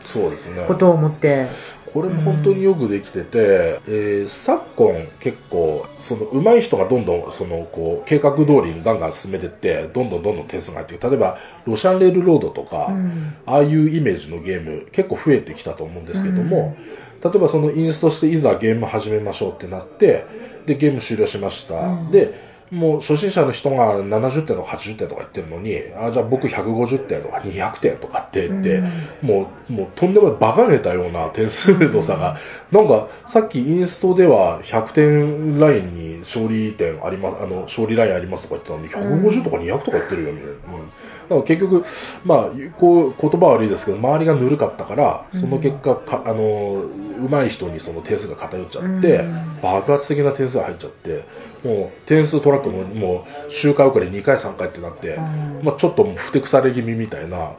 [0.66, 1.46] ことを思って。
[1.92, 11.06] これも本当によくできてて、うん、えー、昨今結構、その上手い人がどんどんそのこう計画通りにガンガン進めてって、どんどんどんどん点数が入っていく。
[11.08, 11.36] 例えば、
[11.66, 16.76] ロシャンレールロードとか、うん、ああいうイメージのゲーム結構増えてきたと思うんですけども、
[17.22, 20.24] うん、例えばそのインストしていざゲーム始めましょうってなって、
[20.64, 22.10] で、ゲーム終了しました。
[22.10, 32.38] で、もう初心者の人が70点とか80点とか言ってるのに、あじゃあ僕150点とか200点とかって言って、うん、もう、もうとんでもない馬鹿げたような点数の差が、
[32.72, 40.52] うん、なんかさっきインストでは100点ラインに勝利点あります、あの、勝利ラインありますとか言ってたのに、150とか200とか言ってるよ、みたいな。
[40.52, 40.86] うん。
[40.88, 41.84] だから結局、
[42.24, 46.86] まあ、こう、言葉悪いですけど、周りがぬるかったから、その結果、かあの、
[47.20, 49.26] 上手い人にその点数が偏っちゃって、
[49.62, 51.24] 爆発的な点数が入っちゃって、
[51.64, 55.16] もう点数トラックももう周回遅れ2回3回ってなって、
[55.62, 57.52] まあ、ちょっとふてくされ気味みたいな。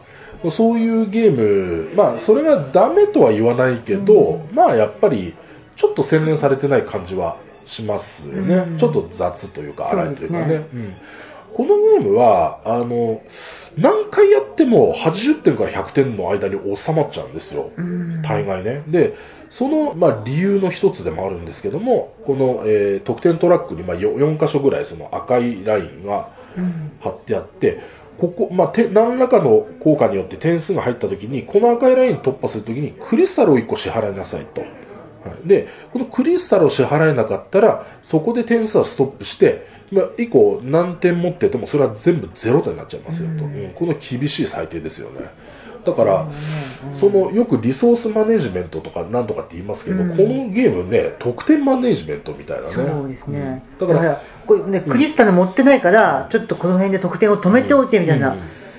[0.51, 5.35] そういうゲームまあそれがダメとは言わないけど、まあやっぱり
[5.77, 10.95] ちょっと洗練されてない感じはしますよね、ちょっと雑というか荒いというかね、ね、うん、
[11.53, 13.21] このゲームはあの
[13.77, 17.71] 何回やっても80点から100点の間に収まっちゃうんですよ。
[18.23, 18.83] 大概ね。
[18.87, 19.15] で、
[19.49, 26.29] その、まあ、理由の一つでもあるんですけども、この、えー、得点トラックに、まあ4、4箇所ぐらいその赤いラインが
[26.99, 27.79] 貼ってあって、
[28.17, 34.63] ここ、まあ、て何らかの効果によって点数が入った時に、この赤いライン突破するときにクリスタルを1個支払いなさいと。
[35.25, 45.29] はい、で、このクリスタルを支払えなかったら、そこで点数はストップして、まあ、以降何点持っててもそれは全部ゼロ点になっちゃいますよと、うん、この厳しい最低ですよね。
[45.85, 46.27] だから、
[46.93, 52.69] そのよくリソースマネジメントとかなんとかって言いますけど、うん、このゲームね、得点マネジメントみたいなね。
[52.71, 53.63] そうですね。
[53.79, 58.35] だから、これね、クリスタル持ってないから、ちょっとこの辺で得点を止めておいてみたいな、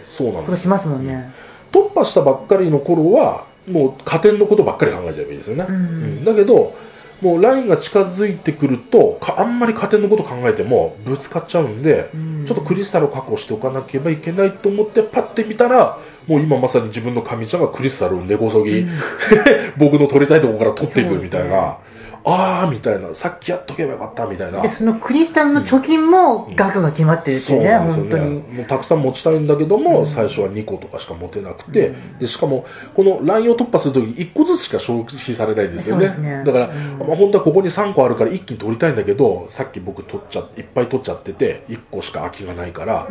[0.06, 1.30] そうなんことしますもんね。
[1.72, 5.66] 突破したばっかりの頃は、もう加点のことばっかり考えちゃえばいいですよね。
[5.68, 6.74] うん、だけど、
[7.20, 18.90] もうラインが近づいてくるとあんまり加点のこと考えてもぶつかっちゃうんで、うん、ちょっとクリスタルを確保しておかなければいけないと思ってパッて見たらもう今まさに自分の神ちゃんがクリスタルを根こそぎ、うん、
[19.78, 21.78] 僕の取りたいところから取っていくみたいな。
[22.26, 24.62] ああみたいな、さっきやっとけばよかったみたいな。
[24.62, 28.34] で、そのクリスタルの貯金も額が決まってるっていうね、うん、本当に。
[28.40, 36.16] もうたくさん持ちたいんだけども、うん、最初は2個とかしか持てなくて、うん、で、しかも、このラインを突破するときに1個ずつしか消費されないんですよね。
[36.16, 36.44] ね。
[36.46, 43.06] だから、まあ、本当はここに3個あるから一気に取りたいんだけど、さっき僕取っちゃいっぱい取っちゃってて、1個しか空きがないから、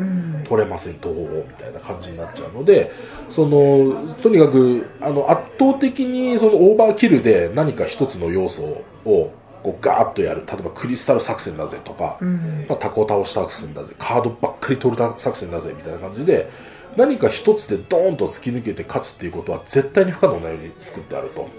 [0.45, 2.91] 取れません、東方みたいな感じになっちゃうので、
[3.29, 9.33] その、とにかく、あの、圧倒的にそのオーバーキルで何か一つの要素をこ
[9.65, 10.43] うガーッとやる。
[10.45, 13.93] 例えばクリスタル作戦だぜとか、うん、まあ、タコ倒し作戦だぜ。
[13.97, 16.49] カードばっかり取る作戦だぜみたいな感じで
[16.95, 21.49] 何か一つでドーンと突き抜けて勝つっていうことは絶対に不可能なように作ってあると。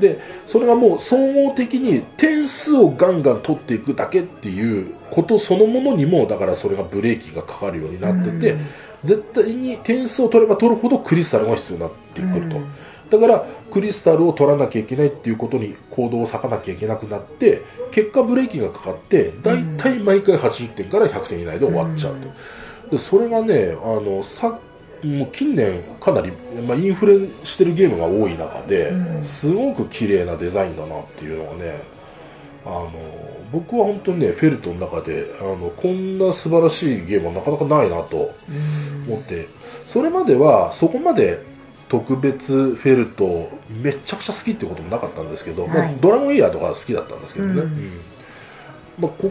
[0.00, 8.66] で、それがもう総合的に点数をガンガン取っていくだけっていうことそのものにも、だからそれがブレーキがかかるようになってて、うん、
[9.04, 12.56] 絶対に点数を取れば取るほどクリスタルが必要になってくると。
[12.56, 12.72] うん
[13.12, 22.28] だからクリスタルを取らなきゃいけないっていうことに行動を割かなきゃいけなくなって結果ブレーキがかかって大体毎回80点から100点以内で終わっちゃうと、
[22.90, 24.58] でそれがねあのさ
[25.02, 26.32] もう近年かなり、
[26.66, 28.92] まあ、インフレしてるゲームが多い中で
[29.24, 31.82] すごく綺麗なデザインだなっていうのがね
[32.64, 32.92] あの
[33.50, 38.32] 僕は本当にねフェルトの中であのこんな素晴らしいゲームはなかなかないなと
[39.08, 39.48] 思って
[39.86, 41.44] それまではそこまで
[41.92, 47.58] 特別フェルトめちゃくちゃ好きってこともなかったんですけど、はい、まあ、ドラゴンイヤーとか好きだったんですけどね、うん。
[47.58, 48.00] うん、
[48.98, 49.30] まあ、こ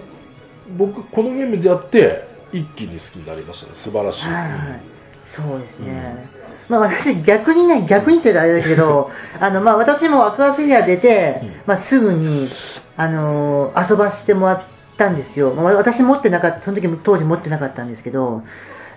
[0.78, 3.72] 僕このゲームでやって一気に好きになりましたね。
[3.74, 4.82] 素晴らしい、はいはい、
[5.26, 6.30] そうですね、
[6.70, 9.10] うん、まあ、私逆にね逆にって言うとあれだけど
[9.42, 12.48] あの、まあ、私もアクアスリア出て、まあ、すぐに、
[12.96, 14.64] あのー、遊ばせてもらっ
[14.98, 18.44] たんですよ、まあ、私持ってなかったその時も当時持ってなかったんですけど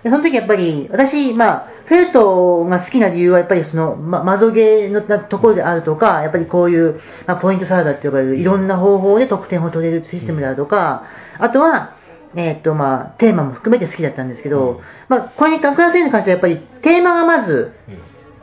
[0.05, 11.05] でその時やっぱり、私、まあ、フェルトが好きな理由は、やっぱりその、ま、マゾゲーのところであるとか、やっぱりこういう、まあ、ポイントサラダって呼ばれるいろんな方法で得点を取れるシステムであるとか、
[11.39, 11.95] あとは、
[12.35, 17.73] えっ、と、まあ、テーマも含めて好きだったんですけど、うん、まあ、これに、格安に関してはやっぱり、テーマがまず、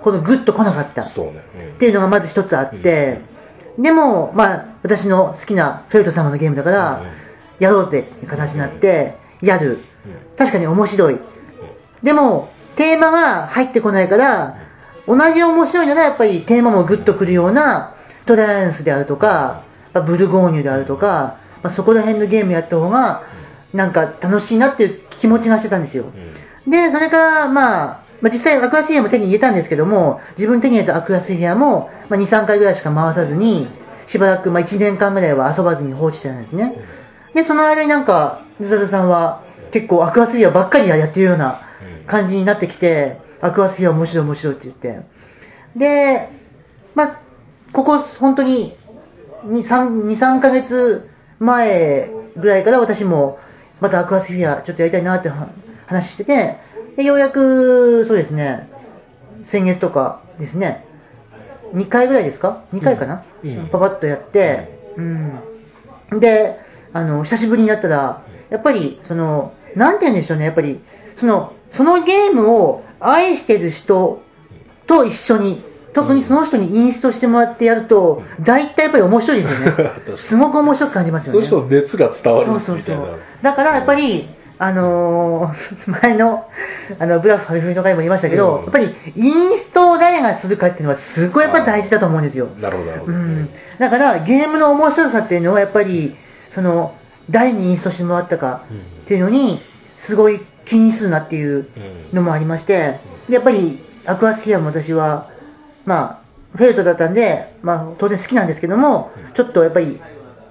[0.00, 1.02] このグッと来なかった。
[1.02, 3.20] っていうのがまず一つあって、
[3.78, 7.04] でも、まあ、私の好きなフェルト様のゲームだから、
[7.60, 9.78] やろうぜって形になって、やる。
[10.36, 11.18] 確かに面白い。
[12.02, 14.56] でも、テーマが入ってこないから、
[15.06, 17.94] 同じ面白いならやっぱりテーマもグッとくるような
[18.26, 19.64] トライアンスであるとか、
[20.06, 23.24] ブルゴーニュであるとか、まあ、そこら辺のゲームやった方が、
[23.72, 26.04] なんか楽しいなっていう気持ちがしてたんですよ。
[26.66, 33.68] で、それから、まあ、まあ、実際アクアスフィアも手に入れたんですけども、自分手に入れたアクアスフィアも、まあ、2、3回ぐらいしか回さずに、
[34.06, 36.76] しばらく、まあ、1年間ぐらいは遊ばずに放置してたんですね。
[37.34, 41.62] で、その間になんか、ズザザさんは結構アクアスフィアばっかりやってるような
[42.06, 45.06] 感じになってきて、アクアスフィア面白い面白いって言って。
[45.76, 46.28] で、
[46.94, 47.20] まあ、
[47.72, 48.76] ここ本当に
[49.46, 53.38] 2、3, 2 3ヶ月前ぐらいから私も
[53.80, 55.30] またアクアスフィアちょっとやりたいなって
[55.86, 56.58] 話してて、
[56.96, 58.68] でようやく、そうですね、
[59.44, 60.86] 先月とかですね、
[61.74, 66.20] 2回ぐらいですか ?2 回かな、うん、パパッとやって、うん。
[66.20, 66.58] で、
[66.92, 70.80] あの、久しぶりにやったら、やっぱり、その、なんて言うんでしょうね、やっぱり、
[71.16, 74.22] その、そのゲームを愛してる人
[74.86, 75.62] と一緒に、
[75.94, 79.92] 特にその人にインストしてもらってやると、大体やっぱり面白いですよね。
[80.16, 81.46] すごく面白く感じますよね。
[81.46, 83.06] そう熱が伝わるそうそうそう。
[83.42, 86.46] だからやっぱり、あのー、 前の、
[86.98, 92.48] あの、ブラファルフィの回も言いましたけど、うん、やっぱりインストを誰がするかっていうのはすごいやっぱ大事だと思うんですよ。
[92.60, 93.12] なるほど、なるほど。
[93.12, 93.48] うん。
[93.78, 96.16] だからゲームの面白さっていうのはやっぱり、
[96.54, 96.94] その、
[97.30, 98.62] 誰にインストしてもらったか
[99.02, 99.62] っていうのに、
[99.98, 101.66] すごい気にするなっていう
[102.12, 102.98] のもありまして、
[103.28, 105.30] でやっぱりアクアスフィアも私は、
[105.84, 106.22] ま
[106.54, 109.98] あ、フェルトだったんで、まあ、当然好きなんですけども、ちょっとやっぱり、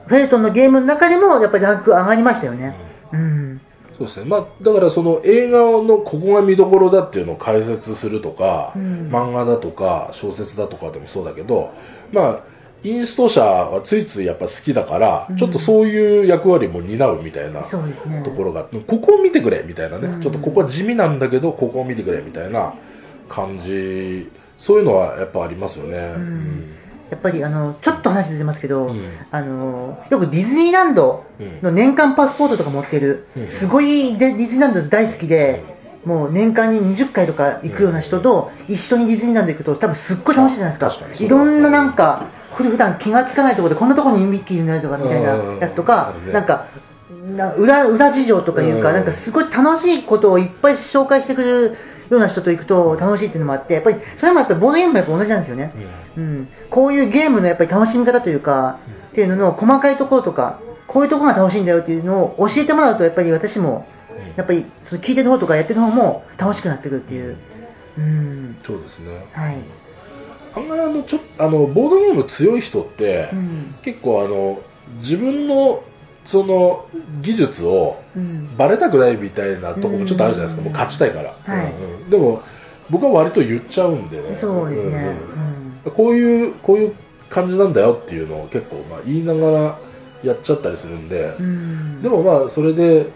[0.08, 2.74] フェルトのゲームの中でも、やっぱりランク上がりましたよね。
[3.14, 3.62] うん。
[3.98, 4.26] そうですね。
[4.26, 11.72] まあ、だからその映画のここが見どころだっていうのを解説するとか、うん、漫画だとか、小説だとかでもそうだけど、
[12.12, 12.40] まあ、
[12.84, 22.74] インスト社はついついやっぱ好きだから、うん、ちょっとそういう役割も担うみたいなところが、ね、ここを見てくれみたいなね、うん、ちょっとここは地味なんだけど、ここを見てくれみたいな
[23.30, 25.98] 感じ、そういうのはやっぱありますよね。
[25.98, 26.74] うん。
[27.12, 31.26] やっぱりあのちょっと話ずれますけど、うん、あのよくディズニーランド
[31.62, 35.62] の年間パスポートとか持ってる、うん、すごいディズニーランド大好きで、
[36.06, 41.24] もう年間に20回とか行くような人と一緒にディズニーランド行くと多分すっごい楽しいじゃないですか。
[41.24, 46.68] いろんななんか、普段気がつかないところでこんなところにミッキーになるとかみたいなやつとか、なんか、
[47.36, 51.78] な裏裏事情とかいうか、なんかすごい楽しいことをいっぱい紹介してくれる
[52.10, 55.74] ような人と行くと楽しいっていうのもあって、やっぱりそれもやっぱりボードゲームもやっぱ同じなんですよね、
[56.18, 63.88] うん、うん、こういうゲームのやっぱり楽しみ方というか、うん、っていうのの細かいところとか、こういうところが楽しいんだよっていうのを教えてもらうと、やっぱり私も、
[64.36, 67.38] やっぱりその聞いてる方とかやってる方も楽しくなってくるっていう。
[67.98, 69.26] うん、そうですね。
[69.32, 69.58] はい。
[70.56, 74.62] 案外あのちょあのボードゲーム強い人って、うん、結構あの
[75.00, 75.84] 自分の
[76.26, 76.88] その
[77.22, 77.98] 技術を
[78.58, 81.74] バレたくないみたいなところもちょっとあるじゃないですか、もう勝ちたいから、はい。
[81.74, 82.44] うんうん、でも
[82.90, 84.36] 僕は割と言っちゃうんでね。
[84.36, 85.16] そうですね、
[85.86, 86.96] うん、こういうこういう
[87.30, 89.80] 感じなんだよっていうのを結構まあ言いながら
[90.24, 93.08] やっちゃったりするんで、うん、でもまあそれで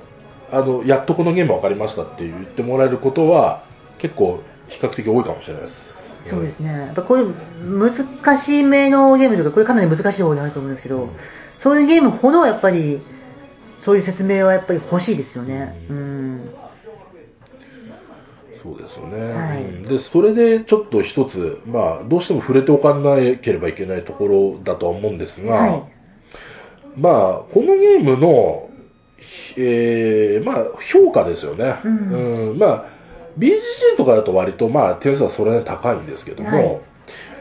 [0.52, 3.64] あのやっとこのゲーム分かりましたって言ってもらえることは
[3.98, 5.94] 結構比較的多いかもしれないです
[6.26, 11.10] そうですね、やっぱこういう難しいめのゲームとか、これかなり難しい方になると思うんですけど、うん。
[11.58, 13.02] そういうゲームほどやっぱり
[13.84, 15.86] そういう説明はやっぱり欲しいですよね。
[15.90, 16.50] うん、
[18.62, 25.84] そうですよね、はい、でそれでちょっと一つ、まあ、どうしても触れておかなければいけないところだとは思うんですが、はい、
[26.98, 27.14] まあ、
[27.54, 28.70] このゲームの、
[29.58, 32.58] えーまあ、評価ですよね、うん、うん。
[32.58, 32.86] まあ、
[33.38, 36.82] BGG とかだと割と、まあ、点数はそれなりに高いんですけども、はい、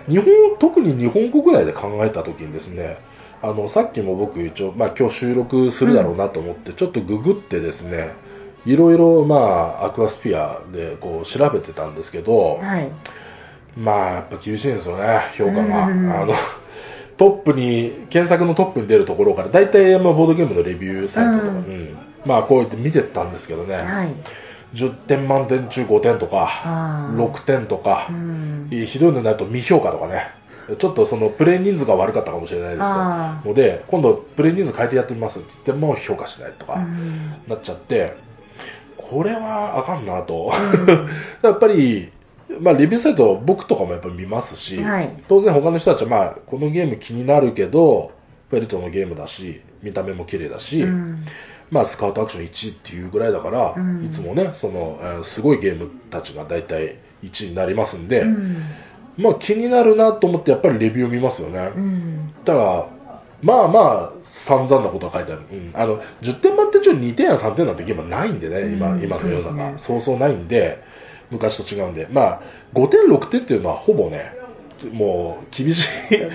[0.08, 0.26] 日本
[0.58, 2.98] 特に日本国内で考えたときにですね
[3.42, 8.14] あのさっきも僕一応、まあ、今日収録するだろうなと思って、ちょっとググってですね
[8.64, 12.90] いろいろ、まあ、アクアスフィアでこう調べてたんですけど、はい、
[13.76, 15.84] まあやっぱ厳しいんですよね評価が。
[15.84, 16.34] あの
[17.16, 24.14] トップに検索のトップに出るところから大体、まあ、ボードゲームのレビューサイトとか、うん、まあこうやって見てたんですけどね、はい、
[24.74, 30.32] 10点満点中5点とか6点とか、うん、ひどいのになると未評価とかね。
[30.78, 36.78] ちょっとそのプレイ人数が悪かったかもしれないですけどので今度プレイ人数変えてやってみますっつっても評価しないとか
[37.46, 38.16] なっちゃって、
[38.96, 40.50] これはあかんなと、
[41.42, 42.10] やっぱり、
[42.60, 48.12] まあ、レビューサイト僕とかもやっぱ見ますし、はい、当然他の人たちは、まあ、このゲーム気になるけど
[48.50, 51.24] フェルトのゲームだし見た目も綺麗だし、うん、
[51.70, 58.62] まあ、スカウトアクション1位っていうぐらいだから、うん、いつもねその、えー、すごいゲームたちが大体1位になりますんで、うん
[59.16, 61.72] まあ気になるなと思ってやっぱりレビューを見ますよね。
[61.74, 62.88] うん、たら、
[63.42, 65.42] まあまあ散々なことが書いてある。
[65.52, 69.74] うん、あの、10点満点中2点や3点なんてゲームはないんでね、今、うん、今の世の中、ね。
[69.76, 70.82] そうそうないんで、
[71.30, 72.08] 昔と違うんで。
[72.10, 72.42] まあ、
[72.74, 74.32] 5点6点っていうのはほぼね、
[74.92, 75.88] もう厳しい。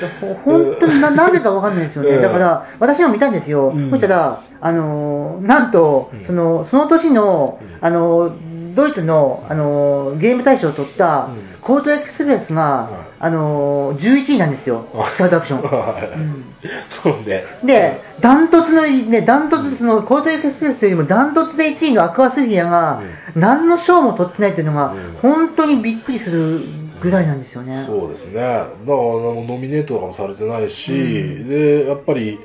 [0.45, 2.17] 本当にななぜかわかんないですよね。
[2.17, 3.69] だから、私も見たんですよ。
[3.69, 8.31] うん、そしたら、あの、なんと、その、その年の、あの、
[8.75, 11.29] ドイツの、あのゲーム大賞を取った、
[11.61, 15.61] コートエクスプレスが、あの11位なんですよ、スタートアクション。
[15.61, 16.45] うん、
[16.89, 17.43] そうね。
[17.63, 23.01] で、ダントツの、ね、ダントツ、その、コートエクスプレスよりもダントツで1位のアクアスフィアが、
[23.35, 26.61] 何の賞も取ってないっていうのが、本当にびっくりする
[27.01, 27.83] ぐらいなんですよね。
[27.85, 28.35] そうですね。
[28.35, 32.39] だから、ノミネートとかもされてないし、で、やっぱり、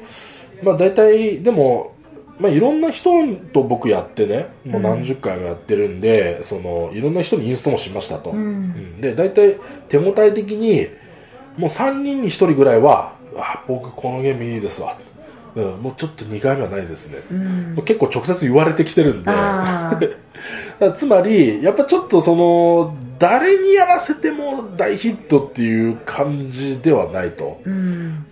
[0.63, 1.95] まあ大体、でも、
[2.39, 3.11] まあ、いろんな人
[3.53, 8.31] と僕やってね、もう何十回もやってるんで、うん、そのいろんな人にインストもしましたと。
[8.31, 9.57] うん、で、大体
[9.89, 10.89] 手応え的に、
[11.57, 14.99] もう3人に1人ぐらいは、あ僕このゲームいいですわ。
[15.55, 17.23] うん、もうちょっと2回目はないですね。
[17.31, 19.31] うん、結構直接言われてきてるんで。
[20.95, 27.61] つまり、やっぱちょっとその、誰にやらせても大ヒットっていう感じではないと。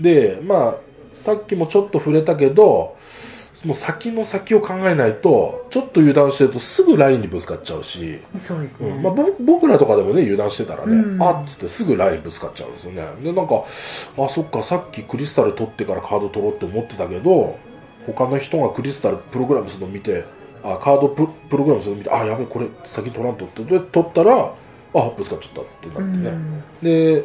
[0.01, 0.77] で、まあ、
[1.13, 2.97] さっきもちょっと触れたけど、
[3.65, 8.89] もう先の先を考えないと、ちょっと油断してるとすぐラインにぶつかっちゃうし、そうですね。
[8.89, 13.07] うん、まあ、僕らとかでもね、油断してたらね、うん、あっつってすぐラインぶつかっちゃうんですよね。
[13.23, 13.65] で、なんか、
[14.19, 17.57] あ、そっか、さっきクリスタル取ってからカード取ろうって思ってたけど、
[18.07, 20.25] 他の人がクリスタルプログラムするの見て、
[20.65, 24.55] あカードププログラムするみたいあやべえこれ先に取らんとってで取ったら
[24.95, 26.33] あぶつかっちゃったってなってね、
[26.83, 27.25] で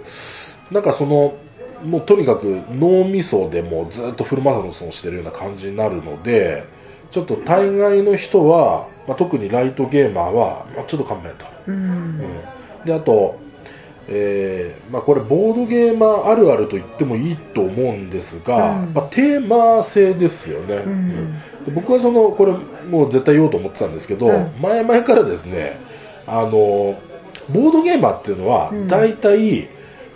[0.72, 1.36] なんかその
[1.84, 6.66] もうとにかく脳みそでもずっとフルマラソンしてるような感じになるので
[7.12, 11.76] ちょっと大概の人は、まあ、特にライトゲーマーは、まあ、ちょっと勘弁と、うん。
[11.76, 12.22] うん。
[12.86, 13.40] であと、
[14.10, 18.94] えーまあ、これボードゲーマーあるあると言ってもいいと思うんですが、うん。
[18.94, 20.92] まあ、テーマ性ですよね、うん。
[20.92, 21.32] うん。
[21.66, 22.54] で僕はそのこれ
[22.90, 24.52] もう絶対言おうと思ってたんですけど、うん。
[24.62, 25.80] 前々からですね
[26.26, 27.00] あの
[27.50, 28.88] ボードゲーマーっていうのはうん。
[28.88, 29.70] 大体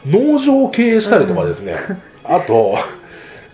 [0.06, 1.76] 農場を経営したりとかですね、
[2.24, 2.78] あと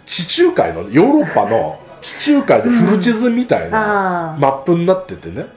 [0.06, 5.48] 地中海のヨーロッパの地中海のフル地図みたいなマップになっててね、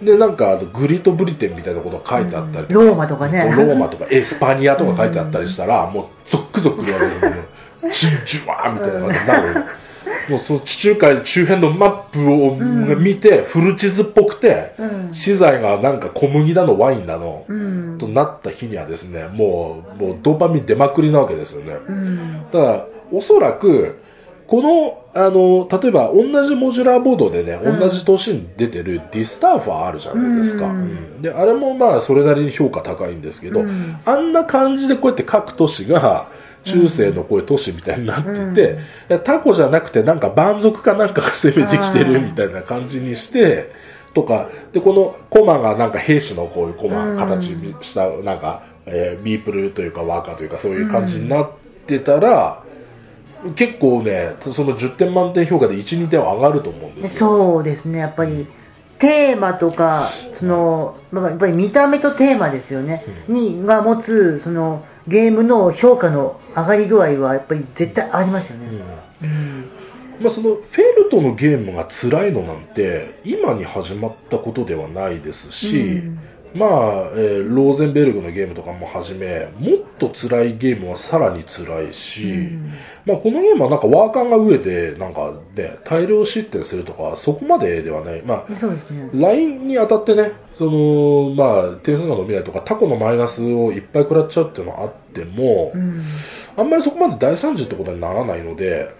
[0.00, 3.52] うん、でなんかグリートブリテンみたいなことが書いてあったりローマとかね。
[3.54, 7.12] ローマとかエスパニアとか書いてあったりしたら、もうゾックゾック言われる
[7.92, 9.64] チンチュワーみたいな感じになる、
[10.28, 13.02] もうその地中海周辺のマップをん。
[13.02, 15.14] 見て、フル地図っぽくて、うん。
[15.14, 17.96] 資材がなんか小麦だのワインだの、うん。
[17.98, 22.42] となった日にはですねもうもうドーパミン出まくりなわけですよね、うん。
[22.52, 23.98] だからおそらく
[24.46, 27.80] このあの例えば同じモジュラーボードでね、うん。
[27.80, 30.80] 同じ年に出てる Die Staufer あるじゃないですか、うん。
[30.80, 30.84] う
[31.18, 31.22] ん。
[31.22, 33.96] であれもまあそれなりに評価高いんですけど、うん。
[34.04, 36.28] あんな感じでこうやって各都市が
[36.64, 38.78] 中世のこういう都市みたいになってて、
[39.10, 39.20] うん。
[39.22, 43.72] タコじゃなくてなんか蛮族かなんかが攻めてきてるみたいな感じにして
[44.14, 51.50] とかでこのコマがなんか兵士のこういうコマ、うん形にしたなんか、えーミープルというかワーカーというかそういう感じになっ
[51.86, 52.62] てたら、
[53.54, 57.28] 結構ねその10点満点評価で12点は上がると思うんでですよ。
[57.28, 58.46] そうですね、やっぱり
[58.98, 63.34] テーマとか、そのまあやっぱり見た目とテーマですよね、うん。
[63.34, 68.78] にが持つそのゲームの評価の上がり具合はやっぱり絶対ありますようん。
[68.78, 68.84] ね。
[69.22, 69.70] うん。
[70.20, 76.18] まあ、そのフェルトのゲームが辛いのなんて今に始まったことではないですし、うん
[76.54, 76.70] まあ
[77.14, 82.72] えーローゼンベルグのゲームとかもはじめもっと辛いゲームはさらに辛いし、うん。
[83.04, 89.10] まあ、このゲームはなんかワーカーが飢えてなんか、ね、大量失点するとかそこまでではない、まあ、そうですね。
[89.14, 96.02] ラインに当たってねその、まあ、点数が伸びないとかタコのマイナスをいっぱい食らっちゃうっていうのはあっても、うん。
[96.56, 98.94] あんまりそこまで大惨事ってことにならないので、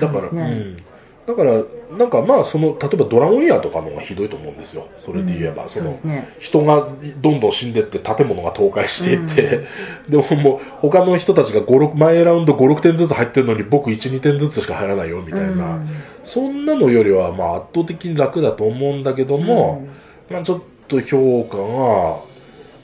[0.00, 0.50] だから、そうね。
[0.50, 0.84] ん、
[1.26, 4.86] だから、なんかまあ、その、例えばドラゴンイヤーとかの方がひどいと思うんですよ。
[4.98, 5.68] それで言えば、うん。
[5.68, 6.28] その、ね。
[6.38, 6.88] 人が
[7.20, 9.10] どんどん死んでって建物が倒壊して。
[9.10, 9.66] いって、
[10.08, 15.46] でももう、他の人たちが5、6、前ラウンド5、6点ずつ入ってるのに僕1、2点ずつしか入らないよ、みたいな。
[15.46, 15.86] うん。
[16.22, 19.84] そんなのよりは、まあ、圧倒的に楽だと思うんだけども、
[20.30, 22.36] まあ、ちょっと評価が、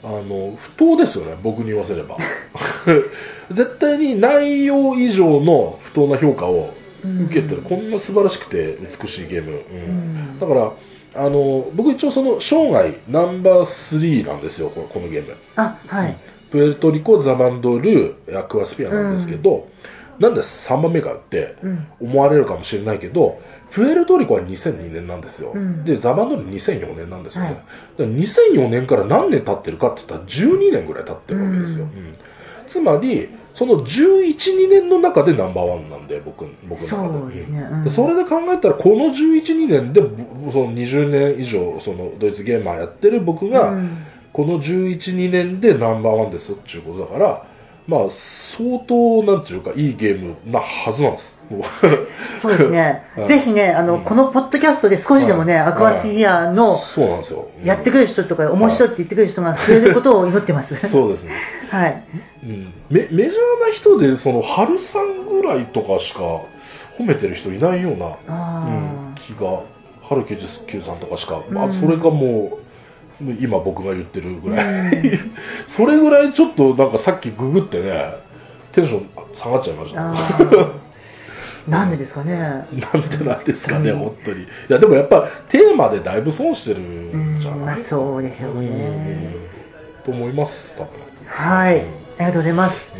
[0.03, 2.17] あの、不当ですよね、僕に言わせれば。
[3.51, 6.73] 絶対に内容以上の不当な評価を
[7.25, 9.51] 受けてる、うんこんな素晴らしくて美しいゲーム。
[9.51, 9.59] うんう
[10.35, 10.71] んだから、
[11.15, 15.35] あの、僕一応その生涯ナンバー3なんですよ、このこのゲーム。
[15.55, 16.17] あ、はい。
[16.51, 19.67] プエルトリコ、ザマンドル、アクアスピアなんですけど、
[20.19, 23.39] なんで3番目かってうん思われるかもしれないけど、
[23.71, 25.51] プエルトリコは2002年なんですよ。
[25.53, 27.47] うんで、ザマンドル2004年なんですよね。
[27.47, 27.65] はいだか
[27.97, 31.85] ら2004年から何年経ってるかって言ったら12年ぐらい経ってるわけですよ。
[31.85, 32.13] うんうん
[32.65, 37.19] つまり、その11、2年の中でナンバーワンなんで、僕僕の中で。
[37.19, 37.61] そうですね。
[37.61, 37.89] うん。
[37.89, 43.97] それで考えたら、この11、2年で、ぼその20年以上、そのドイツゲーマーやってる僕が、うん。
[44.31, 47.45] この11、2年でナンバーワンですっていうことだから、
[47.87, 51.35] まあ、相当、なんていうか、いいゲームなはずなんです。
[52.41, 53.27] そうですね はい。
[53.27, 57.47] ぜひね、あの、うんこのポッドキャストで少しでもね、はいアクアシギアのそうなんですよ。
[57.59, 60.75] うんやってくれる人とか、面白いって言ってくれる人が増えることを祈ってます。
[60.87, 61.31] そうですね。
[61.69, 62.03] はい。
[62.43, 66.19] うん、メメジャーな人で、その、春さんぐらいとかしか
[66.97, 69.61] 褒めてる人いないような、うんあ、気が、
[70.03, 72.62] 春99さんとかしか、まあ、うんそれがもう、
[73.21, 75.31] 今僕が言ってるぐらい、うん
[75.67, 78.15] それぐらいちょっとなんかさっきググってね、
[78.71, 80.13] テンション下がっちゃいました。
[81.67, 82.37] なんでですかね。
[82.37, 82.67] なん
[83.09, 84.43] でなんですかね、うん本当に。
[84.43, 90.89] いや、でもやっぱテーマでだいぶ損してるんじゃない、うんまあそうでしょうねうんと思います、多分。
[91.27, 91.79] はい。
[91.79, 91.83] あ
[92.19, 92.91] りがとうございます。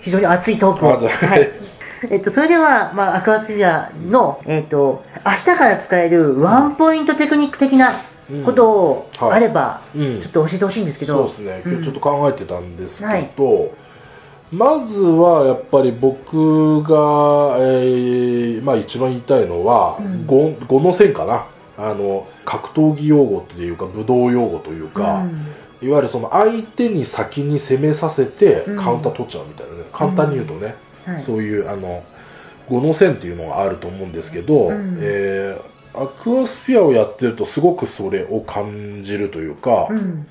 [0.00, 1.08] 非常に熱いトークを。
[1.08, 1.50] はい。
[2.10, 8.00] えっと、それでは、まあ、アクアスフィアの、えっと、明日から使えるワンポイントテクニック的な
[8.44, 10.20] ことあれば、うん。
[10.20, 11.14] ちょっと教えてほしいんですけど。
[11.14, 13.24] そうですね、今日ちょっと考えてたんですはい。
[13.24, 13.72] けど、
[14.52, 20.26] まずはやっぱり僕が、えーまあ、一番言いたいのは、うん。
[20.82, 21.46] の線かな。
[21.78, 25.24] あの格闘技用語っていうか武道用語というか、
[25.80, 28.76] いわゆるその相手に先に攻めさせてうん。
[28.76, 30.74] カウンター取っちゃうみたいなね、簡単に言うとね、
[31.06, 31.14] うん。
[31.14, 31.22] はい。
[31.22, 32.02] そういうあの
[32.68, 34.98] 語の線っていうのがあると思うんですけど、うん。
[35.00, 40.26] えーアクアスピアをやってるとすごくそれを感じるというか、うん。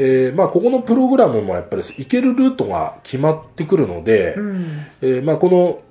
[0.00, 4.86] えーまあ、ここのプログラムもやっぱり行けるルートが決まってくるので、うん。
[5.02, 5.82] えーまあ、この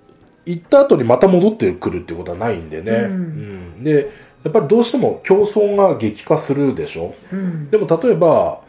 [0.45, 3.15] 行った後にまた戻ってくるっていうことはないんでね、うんう
[3.79, 4.11] んで
[4.43, 7.69] やっぱりどうしても競争が激化するでしょうん。
[7.69, 8.61] でも例えば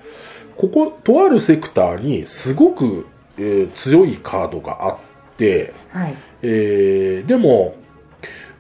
[0.56, 4.98] こことあるセクターにすごく、えー強いカードがあっ
[5.36, 6.16] て、はい。
[6.42, 7.76] えーでも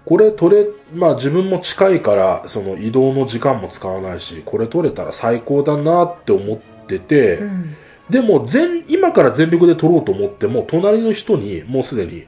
[0.08, 7.76] これ取れ、まあ自分も近いから、その移動の時間も使わないし、これ取れたら最高だなって思ってて、うん。
[8.08, 12.24] でも全、今から全力で取ろうと思っても、隣の人にもうすでに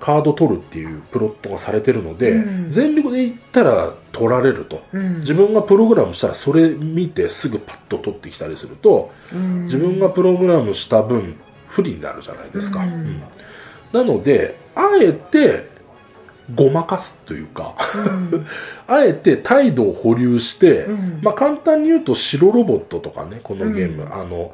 [0.00, 4.82] カード取るっていうプロットがされてるので、うん全力で行ったら取られると。
[4.92, 5.20] うん。
[5.20, 11.36] 自分がプログラムしたらそれ見てすぐパッと取ってきたりすると、うん、自分がプログラムした分
[11.68, 12.84] 不利になるじゃないですか。
[13.94, 15.72] なので、あえて
[16.54, 17.98] ごまかすというか、う
[18.36, 18.46] ん。
[18.86, 21.18] あえて態度を保留して、うん。
[21.22, 24.14] まあ簡単に言うと白ロボットとかね、このゲーム、うん。
[24.14, 24.52] あの、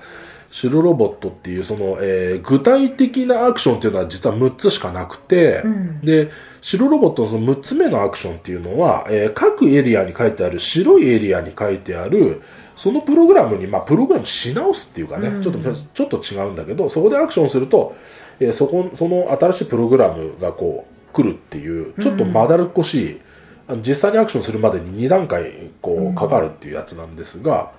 [0.51, 6.01] 白ロボットっていうその、えー具体的なアクションっていうのは実は6つしかなくて、うん。
[6.03, 6.29] で、
[6.61, 12.43] 白ロボットのその6つ目のアクションっていうのは、えー各エリアに書いてある白いエリアに書いてある、
[12.77, 15.43] そのプログラムに、まあ、プログラムし直すっていうかね、うん。
[15.43, 17.95] ちょっと、ちょっと違うんだけど、そこでアクションすると、
[18.41, 23.21] えーそこ、その新しいプログラムがこう、来るっていう、ちょっとまだるっこしい、
[23.69, 27.73] あの実際にアクションするまでに2段階こうかかるっていうやつなんですが、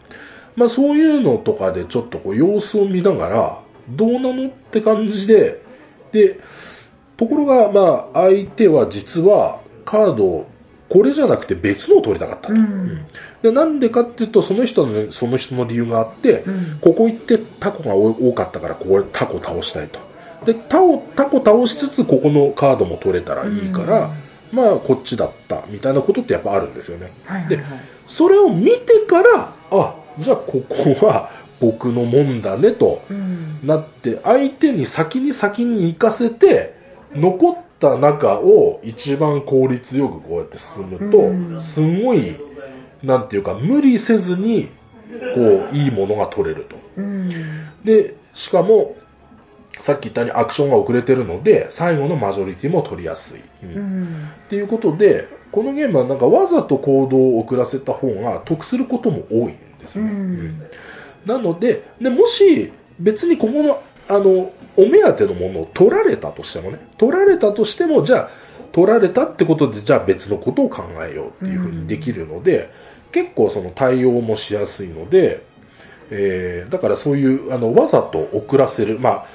[0.55, 5.61] まあそういうのとかでちょっとこう様子を見ながら、どうなのって感じで、
[6.11, 6.39] で、
[7.17, 10.47] ところがまあ相手は実はカードを
[10.91, 12.53] これじゃなくて別のを取りたかったと。
[12.53, 12.59] うん。
[12.59, 13.05] うん。
[13.41, 16.79] でなんでかっていうと、その人の、その人の理由があって、うん。
[16.81, 19.99] ここ行ってタコが多かったから、ここでタコ倒したいと。
[20.45, 24.11] で、タコ、タコ倒しつつ、ここのカードも取れたらいいから、
[24.51, 27.11] まあ、こっちだった、みたいなことってやっぱあるんですよね。
[27.25, 27.81] ではいはいはい。
[28.07, 31.29] それを見てから、あ、じゃあここは
[31.59, 33.59] 僕のもんだね、とうん。
[33.63, 36.75] なって、相手に先に先に行かせて、
[37.15, 42.35] 残った中を一番効率よくこうやって進むと、うんすごい、
[43.03, 44.69] なんていうか、無理せずに、
[45.35, 46.75] こう、いいものが取れると。
[46.97, 47.29] うん。
[47.83, 48.95] で、しかも、
[49.81, 53.41] さっき言ったようにアクションが遅れてるので、最後のマジョリティも取りやすい。
[53.63, 54.29] うんうん。
[54.45, 60.09] っていうことで、このゲームはなんかわざと行動を遅らせた方が得することも多いんですね。
[60.09, 60.63] うんうん
[61.25, 68.29] なのでで、もし別にここのあのお目当てのものを取られたとしてもね、取られたとしても、じゃあ、
[68.71, 72.71] 取られたってことで、じゃあ別のことを考えようっていうふうにできるので、
[73.11, 75.43] 結構その対応もしやすいので、
[76.09, 79.25] えーだからそういうあのわざと遅らせる、まあ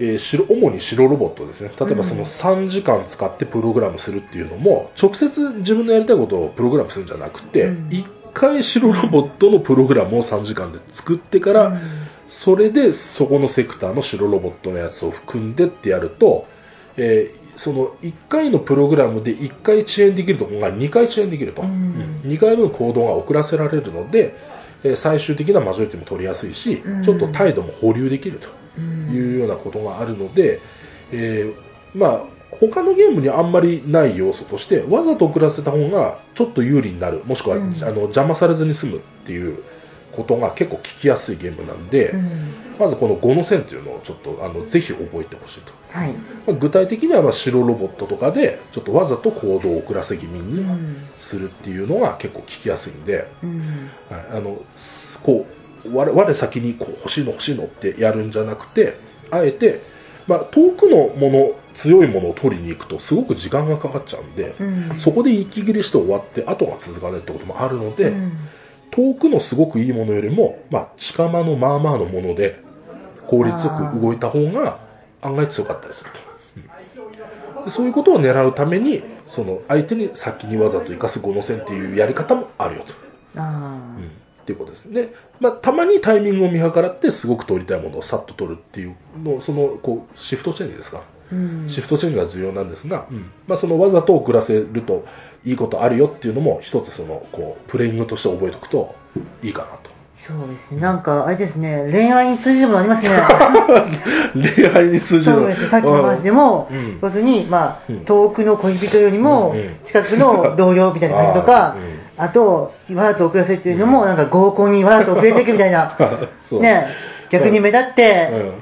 [0.00, 1.70] えー白主に白ロボットですね。
[1.78, 7.88] 例えばその3時間使ってプログラムするっていうのも直接自分のやりたいことをプログラムするんじゃなくて、うん。
[7.88, 11.80] 1回白ロボットのプログラムを3時間で作ってから、
[12.28, 16.46] それでそこのセクターの白ロボットのやつを含んでってやると、
[16.96, 21.68] えーその1回のプログラムで1回遅延できるところが2回遅延できると、うん。
[22.24, 22.30] うん。
[22.30, 24.36] 2回分行動が遅らせられるので、
[24.84, 27.02] えー最終的なマジョリティも取りやすいし、うん。
[27.02, 28.48] ちょっと態度も保留できると
[28.78, 29.14] うん。
[29.14, 30.60] いうようなことがあるので、
[31.12, 32.20] えーまあ
[32.60, 37.22] 他のゲームにあんまりない要素としてわざと遅らせた方がちょっと有利になる。
[37.24, 37.76] もしくは、うん。
[37.82, 39.62] あの邪魔されずに済むっていう
[40.12, 46.12] ことが結構聞きやすいゲームなんで、うんまずこの5の線というのをちょっとあのぜひ覚えてほしいと、はい。
[46.12, 50.96] まあ具体的にはまあ白ロボットとかでちょっとわざと行動を遅らせ気味うにん。
[51.18, 53.90] するっていうのが結構聞きやすいんで、うん。
[54.08, 55.46] はい、あのすこ
[55.84, 58.96] う我我先にこう欲しいの欲しいのってやるんじゃなくて
[59.30, 59.80] あえて、
[60.26, 65.00] まあ、遠くのもの強いものを取りに行くとすごく時間がかかっちゃうんで、うん。
[65.00, 68.32] そこで息切れして終わって後が続かないってこともあるので、うん
[68.98, 72.60] 遠くのすごくいいものよりも、まあ、近場のまあまあのもので
[73.28, 74.80] 効率よく動いた方が
[75.22, 76.18] 案外強かったりすると。
[76.20, 82.94] うんでそういうことを狙うためにその相手に先にわざと生かす5の線っていうやり方もあるよと。
[83.40, 84.10] あうん
[84.42, 85.02] っていうことですね。
[85.02, 91.02] で、まあ、たまにタイミングを見計らって、すごく取りたいものをさっと取るっていうの、その、こう、シフトチェンジですか？
[91.68, 93.06] シフトチェンジが重要なんですが、
[93.46, 95.04] まあ、そのわざと遅らせると
[95.44, 98.94] いいことあるよっていうのも、一つその、こう、プレイングとして覚えておくと
[99.42, 99.98] いいかなと。
[100.18, 100.80] そうですね。
[100.80, 103.10] なんか、あれですね、恋愛に通じるものありますね。
[104.56, 105.36] 恋愛に通じる。
[105.36, 105.68] そうです。
[105.68, 115.96] さっきの話でも、うん要するに、まあうん、遠くの恋人よりもうんうん、近くの同僚みたいな感じとかあーうん、あと、わざと遅らせるっていうのも、なんか合コンにわざと遅れていくみたいな。
[116.60, 116.88] ね、
[117.30, 118.52] 逆に目立って、うん。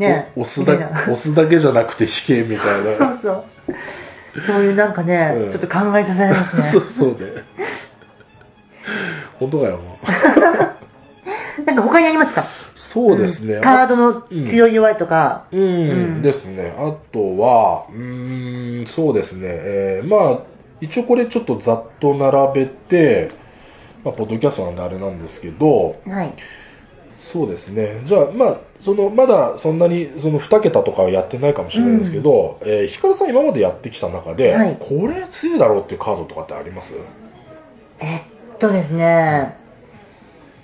[0.00, 2.90] ねお押すだ押すだけじゃなくて引けみたいな。
[2.96, 3.44] そうそう。
[4.46, 6.62] そういうなんかね、うんちょっと考えさせられますね。
[6.70, 7.16] そうそうね。
[9.38, 9.80] 本当かよ。
[11.66, 12.44] なんか他にありますか？
[12.74, 13.58] そうですね。
[13.58, 15.44] んカードの強い弱いとか。
[15.52, 15.64] うん、う
[16.18, 16.72] んですね。
[16.76, 19.40] あとは、うーん、そうですね。
[19.46, 20.38] えーまあ、
[20.80, 23.30] 一応これちょっとざっと並べて、
[24.04, 26.32] まあ、ポッドキャストなんであれなんですけど、はい。
[27.14, 28.02] そうですね。
[28.04, 34.76] じゃあ、まあ、その、まだそんなに、その2桁とかはやってないかもしれないですけど、えーヒカルさん今までやってきた中で、はい。
[34.80, 36.94] これ強いだろうっていうカードとかってあります？
[38.00, 38.20] えっ
[38.58, 39.54] とですね、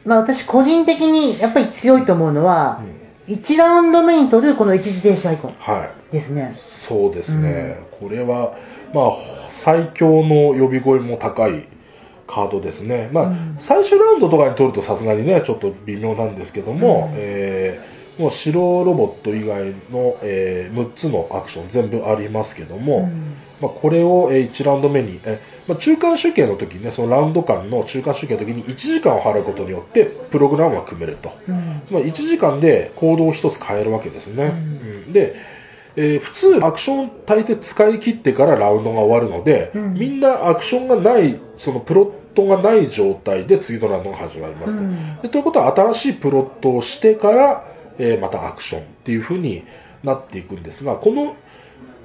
[0.04, 2.80] まあ私個人的にやっぱり強いと思うのは、
[3.28, 6.12] 1ラウンド目に取るこの一時停止アイコンはい。
[6.12, 6.56] ですね。
[6.88, 8.54] そうですね、これは、
[8.94, 9.16] まあ、
[9.50, 11.66] 最強の呼び声も高い
[12.26, 13.56] カードですね、まあうん。
[13.58, 17.18] 最終ラウンドとかに取るとさすがにね、ちょっと微妙なんですけども、うん。
[17.18, 23.34] えーもう白ロボット以外の、えー6つのアクション全部ありますけども、うん。
[23.60, 31.32] まあ、これをえー1ラウンド目に、えまあ、中間集計の時にね、そのラウンド間の中間集計の時に1時間を払うことによって、プログラムが組めると。
[31.46, 31.82] うん。
[31.84, 34.50] つまり1時間で行動を1つ変えるわけですね。
[35.12, 35.34] で、
[35.96, 44.80] えー普通アクション大抵使い切ってからラウンドが終わるので、うんみんなアクションがない、そのプロットがない状態で次のラウンドが始まりますと。
[44.80, 47.64] うんでということは新しいプロットをしてから、
[47.98, 49.64] えーまたアクションっていう風に
[50.04, 51.36] なっていくんですが、この、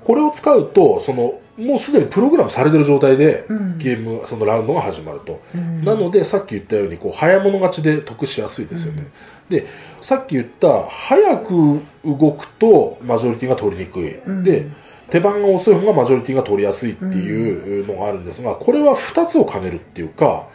[0.06, 5.42] これを使うと、その、もうすでにプログラムされてる状態でうんゲーム、そのラウンドが始まると。
[5.54, 9.08] うんなので、さっき言ったように、こう、早物勝ちで得しやすいですよね。
[9.50, 9.66] で、
[10.00, 14.16] さっき言った、早く動くとマジョリティが取りにくい。
[14.16, 14.68] うんで、
[15.10, 20.48] 手番が遅い方がマジョリティが取りやすいっていうのがあるんですが、これは2つを兼ねるっていうか、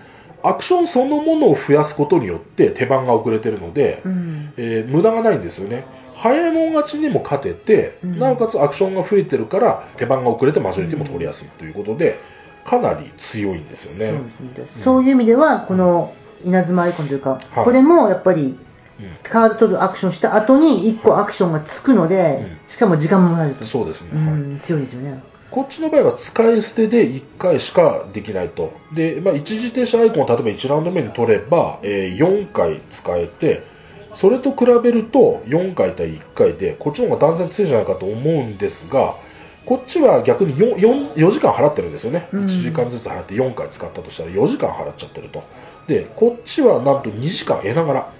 [0.43, 5.85] アクションそのものを増やすことによって手番が遅れてるので、うんえー無駄がないんですよね。
[6.17, 12.19] 早いもん勝ちにも勝てて、うんなおかつアクションが増えてるから手番が遅れてマジョリティも取りやすいということで、
[12.65, 14.21] かなり強いんですよね。
[14.83, 16.15] そういう意味では、この
[16.45, 18.57] 稲妻アイコンというか、はいこれもやっぱりうん
[19.23, 23.65] カード取るアクションした後に1個アクションがつくので、うしかも時間ももらえると。
[23.65, 24.59] そうですね。
[24.63, 25.23] 強いですよね。
[25.51, 28.73] こっちの場合は使い捨てで1回しかできないと。
[28.95, 33.63] で、まあ、一時停止アイコンを例えば1ラウンド目に取れば、えー4回使えて、
[34.17, 39.15] それと比べると4回対1回で、こっちの方が断然強いんじゃないかと思うんですが、
[39.67, 42.29] こっちは逆に 4, 4, 4時間払ってるんですよね。
[42.33, 45.43] うん1時間ずつ払って4回使ったとしたら4時間払っちゃってると。
[45.87, 48.13] で、こっちはなんと2時間得ながら、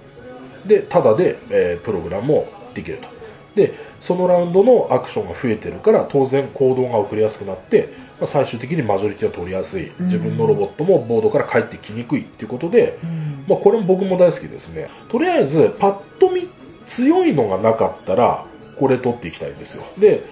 [0.67, 3.09] で、ただで、えープログラムもできると。
[3.55, 7.89] で、そのラウンドのアクションが増えてるから、当然行動が遅れやすくなって、
[8.19, 9.89] まあ、最終的にマジョリティを取りやすい。
[9.89, 14.89] うん自分のロボットもボードから帰ってきにくいっていうことで、うんまあ、これも僕も大好きですね。
[15.09, 16.49] とりあえず、パッと見
[16.87, 18.47] 強いのがなかったら、
[18.79, 19.85] これ取っていきたいんですよ。
[19.99, 20.25] で、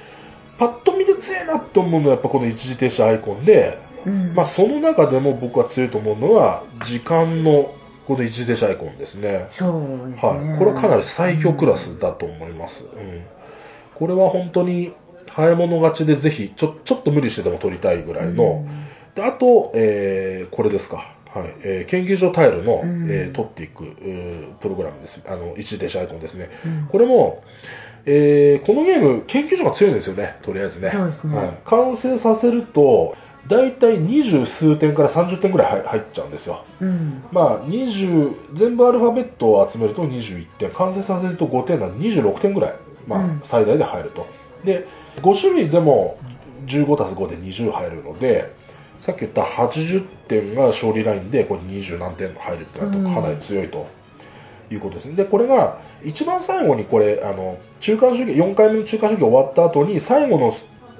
[0.58, 7.74] パッと見で強いなって思うのはやっぱこの一時停止アイコンで、うんまあ、その中でも僕は強いと思うのは、時間の
[8.06, 9.48] この一時停止アイコンですね。
[9.50, 10.18] そうですね。
[10.22, 10.58] はい。
[10.58, 12.84] これはかなり最強クラスだと思います。
[12.84, 13.24] うん。
[13.94, 14.92] これは本当に、
[15.28, 18.66] 早い者勝ちでぜひ、ちょ、ちょっと無理してでも取りたいぐらいの、
[19.14, 21.14] であと、えーこれですか。
[21.28, 21.54] はい。
[21.62, 23.84] えー研究所タイルの、うんえー取っていく、
[24.60, 25.22] プログラムです。
[25.26, 26.50] あの、一時停止アイコンですね。
[26.64, 27.42] うんこれも、
[28.06, 30.90] えーこのゲーム、研究所が強いんですよね、とりあえずね。
[30.90, 33.16] ねはい、完成させると、
[33.46, 36.64] だいたい二十数点から30点ぐらい入入っちゃうんですよ。
[36.80, 37.22] うん。
[37.30, 42.74] まあ、20全部アルファベットを集めると21点、完成させると5点なので26点ぐらい、
[43.06, 44.26] まあうん最大で入ると。
[44.64, 44.86] で、
[45.16, 46.18] 5種類でも
[46.66, 48.52] 15たす5で20入るので、
[49.00, 53.86] さっき言った80点が勝利ラインで、これ20何点入るってなるとかなり強いと。
[54.70, 55.14] いうことですね。
[55.14, 60.52] で、これが、一番最後にこれ、あの、中間主義、4回目の中間主義終わった後に、最後の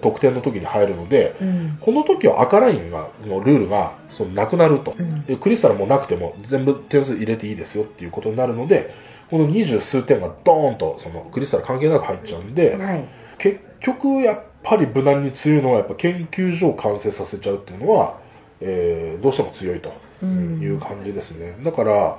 [0.02, 1.78] 得点の時に入るので、うん。
[1.80, 4.94] この時は赤ラインが、のルールが、そのなくなると。
[4.98, 8.92] うんでクリスタルもなくても全部点数入れていいですよっていうことになるので、
[9.30, 13.04] この二十数点がドーンとそのクリスタル関係なく入っちゃうんで、はい。
[13.38, 18.18] 結局やっぱり無難に強いのはやっぱ研究所を完成させちゃうっていうのは、
[18.60, 21.56] えーどうしても強いとうんいう感じですね。
[21.62, 22.18] だから、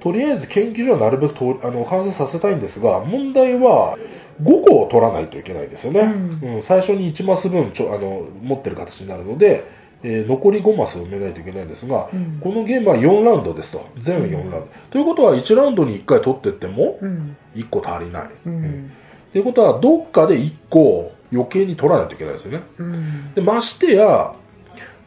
[0.00, 3.98] とりあえず研究所はなるべくとあの完成させたいんですが、問題は
[4.42, 6.00] 5個を取らないといけないんですよね。
[6.00, 6.04] う
[6.46, 9.64] んうん最初に1マス分ちょあの持ってる形になるので、
[10.02, 13.84] えー残り5マス埋めないといけないんですが、うんこのゲームは4ラウンドですと。
[13.98, 14.68] 全4ラウンド。
[14.90, 17.36] ということは1ラウンドに1回取ってってもうん。
[17.56, 18.22] 1個足りない。
[18.46, 18.90] ううん
[19.28, 19.32] ん。
[19.32, 22.62] ということは、どっかで1個余計に取らないといけないですよね。
[22.78, 23.34] うん。
[23.34, 24.34] でましてや、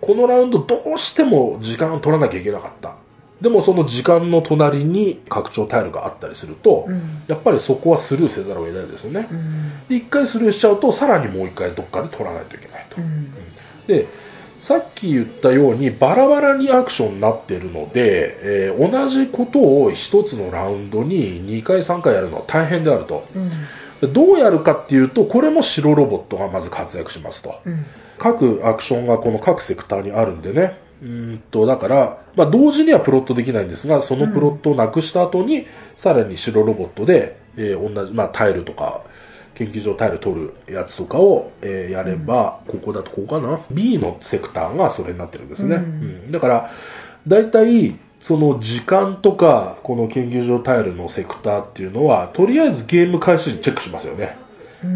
[0.01, 2.95] このラウンドどうしても時間を取らなきゃいけなかった。
[3.41, 9.28] でもその時間の隣に拡張タイルがあったりすると、うん、やっぱりそこはスルーせざるを得ないですよね。
[9.32, 12.97] うん、で1回スルーしちゃうと、さらにもう1回どっかで取らないといけないと。
[13.01, 13.34] うん、
[13.88, 14.07] で
[14.59, 23.28] さっき言ったようにバラバラにアクションになってるので、えー、同じことを1つのラウンドに2回3回やるのは大変であると。
[24.08, 27.62] どうやるかっていうと、これも白ロボットがまず活躍しますと。
[28.18, 39.02] 各アクションがこの各セクターにあるんでね、うんと、だから、まあ、同時にはプロットできないんですが、そのプロットをなくした後に、うん、さらに白ロボットで、えー、同じ、まあ、タイルとか、
[39.56, 45.78] 研究所タイル取るやつとかを、えー、やれば、うん、ここだとここかな ?B のセクターがそれになってるんですね。
[45.78, 45.86] うん、う
[46.28, 46.72] ん、だから、
[47.28, 54.38] だいたい、その時間とか、この研究所タイルのセクターっていうのは、とりあえずゲーム開始にチェックしますよね。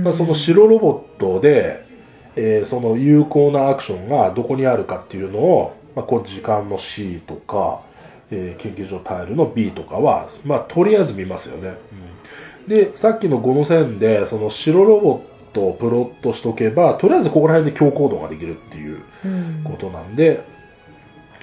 [0.04, 1.86] まあ、その白ロボットで、
[2.36, 7.82] えー、その有効なアクションがどこにあるかっていうのを、まあ、こう時間の C とか、
[8.32, 11.76] えー、研究所タイルの B とかは、まあ、とりあえず見ますよね。
[12.64, 19.02] うん、で、さっきの5の線で、その白ロボットをプロットしとけば、とりあえずここら辺で強行動ができるっていう
[19.64, 20.44] ことなんで、うん、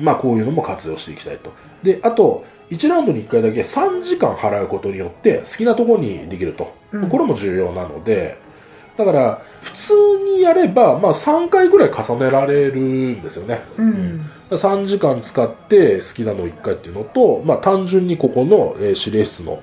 [0.00, 1.52] まあ、こういうのも活用していきたいと。
[1.82, 6.72] で、あと、1ラウンドに1回だけ3時間払うことによって好きなところにできると。
[6.92, 8.38] うん、これも重要なので、
[8.96, 9.92] だから、普通
[10.36, 13.62] にやれば、まあ3回ぐらい重ねられるんですよね。
[13.78, 19.62] うん、3時間使って好きなのを1回っていうのと、まあ単純にここの、えー、指令室の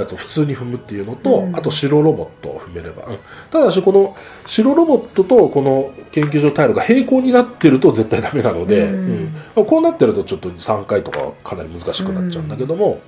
[0.00, 3.18] やつを普通に踏むっていうのと、うん、あと白ロボットを踏めれば、うん、
[3.50, 4.16] ただしこの
[4.46, 9.34] 白ロボットとこの研究所タイルが平行になってると絶対ダメなので、うん。
[9.56, 13.00] うん、こうなってるとちょっと3回とかはかなり難しくなっちゃうんだけども、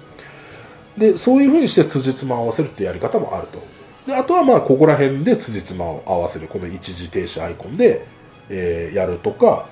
[0.96, 3.62] でそういうふうにして辻褄を合わせるっていうやり方もあると。
[4.06, 8.06] であとはまあここら辺で辻褄を合わせるこの一時停止アイコンで、
[8.48, 9.66] えー、やるとか、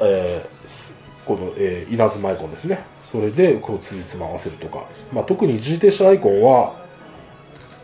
[0.00, 0.92] えー、
[1.30, 6.74] この、えー、稲妻アイコンですねそれでこう辻褄合わせるとか、まあ、特に一時停止アイコンは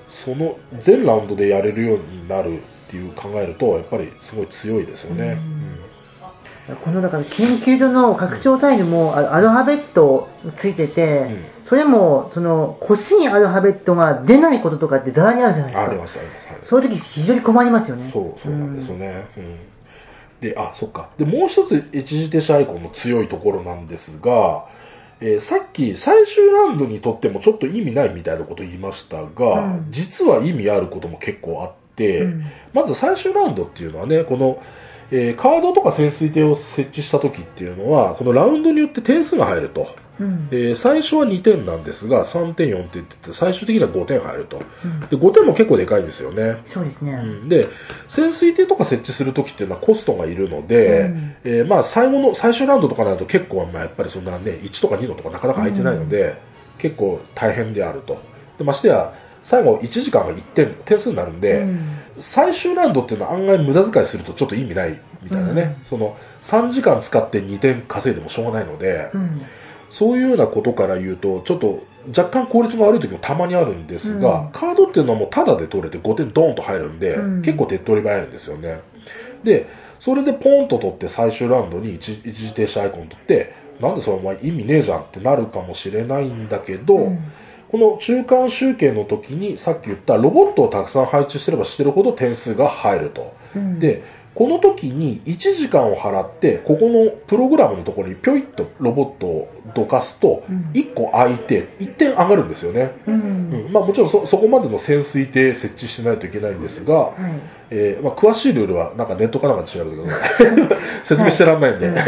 [0.08, 5.38] その全ラウンドでやれるようになるっていう考えるとやっぱりすごい強いですよね。
[5.38, 5.66] うん
[6.84, 15.88] このだから研究所の拡張タイルもアルファベットついてて、うん、それもその欲しいアルファベットが出ないこととかってざらにあるじゃないですか。
[15.88, 16.68] ありますあります。
[16.68, 18.10] そういう時非常に困りますよね。
[18.10, 19.28] そうそうなんですよね。
[19.36, 19.58] うん、
[20.40, 21.10] で、あ、そっか。
[21.18, 24.66] で、もう一つ一時停止アイコンの強いところなんですが、
[25.20, 34.62] えー、さっき最終ラウンドにとってもちょっと意味ないみたいなこと言いましたが、うん、実は意味あることも結構あって、うん、まず最終ラウンドっていうのはね、この
[35.10, 39.94] えー、カードとか潜水艇を設置した時っていうのは、このラウンドによって点数が入ると。
[40.18, 45.08] うん、えー、最初は2点なんですが、3点、4点って言って、最終的には5点入ると、うん、で。
[45.08, 46.62] 5点も結構でかいんですよね。
[46.64, 47.12] そうですね。
[47.12, 47.68] うん、で、
[48.08, 56.40] 潜水艇とか設置するときっていうのはコストがいるので、うん、えー、まあ最後の、最終ラウンドとかになると結構、まあやっぱりそんなね、1とか2のとかなかなか空いてないので、
[56.78, 58.18] 結構大変であると。
[58.58, 69.42] でましてや、最後1時間が1点、点数になるんで、うん、最終ラウンドっていうのは案外無駄遣いするとちょっと意味ないみたいなね、うん、その3時間使って2点稼いでもしょうがないので、うん、
[69.90, 78.80] そういうようなことから言うと、ちょっと若干効率が悪い時もたまにあるんですが、カードっていうのはもうタダで取れて5点ドーンと入るんで、結構手っ取り早いんですよね。
[79.42, 87.12] で、それでポンと取って最終ラウンドに一時停止アイコン取って、なんでそれお前意味ねえじゃんってなるかもしれないんだけど、
[87.70, 93.34] この中間集計の時にさっき言ったロボットをたくさん配置してればしてるほど点数が入ると。
[93.54, 94.02] うん、で、
[94.36, 100.44] この時に1時間を払って、ここのプログラムのところにぴょいっとロボットをどかすと、
[100.74, 102.92] 1個空いて1点上がるんですよね。
[103.06, 107.14] うんうん、まあ、もちろんそこまでの潜水艇設置しないといけないんですが、はい、
[107.70, 110.78] えー、まあ、詳しいルールはなんかネットかなんかで調べてください。
[111.02, 111.88] 説明してらんないんで。
[111.88, 112.04] はい、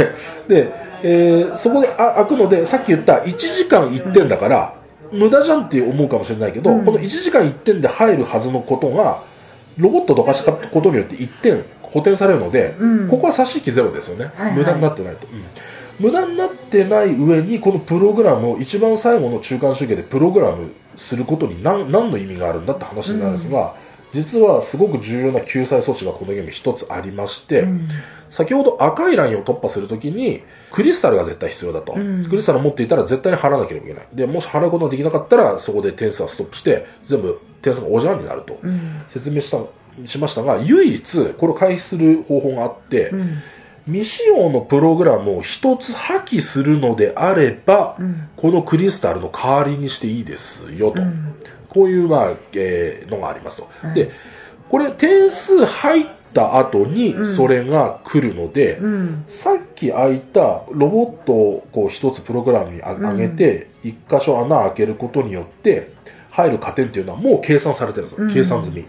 [0.48, 4.74] で、えー、そこで開くので、さっき言った1時間1点だから、
[5.12, 9.22] 無駄じゃんって思うかもしれないけど、うん、この1時間1点で入るはずのことが、
[9.78, 23.76] ロボットどかしたことによって1点補填されるので、うん、ここは差し引きゼロですよね、はいはい、無駄になってないと、うん、無駄になってない上にこのプログラムを一番最後の中間集計でプログラムすることに何何の意味があるんだって話になるんですが、
[24.12, 27.88] 実はすごく重要な救済措置がこのゲーム一つありまして、うん、
[28.30, 34.08] 先ほど赤いラインを突破するときにクリスタルが絶対必要だと、うん、クリスタルを持っていたら絶対に払わなければいけない。
[34.12, 38.58] でもし払うことができなかったらそこで点数はストップして全部点数がおじゃんになると、
[39.08, 39.58] 説明した
[40.06, 43.12] しましたが唯一これを回避する方法があって、
[43.88, 51.34] 未使用のプログラムを一つ破棄するのであれば、うん、このクリスタルの代わりにしていいですよと、うん、
[51.70, 53.68] こういう、まあえー、のがありますと。
[53.80, 54.10] はい、で
[54.68, 59.24] これ点数入った後にうんそれが来るので、うん。
[59.28, 65.92] さっき開いたロボットをこう一つプログラムに上げて、一箇所穴を開けることによって
[66.30, 68.84] 入る加点っていうのはもう計算されてるんですよ、うん計算済み。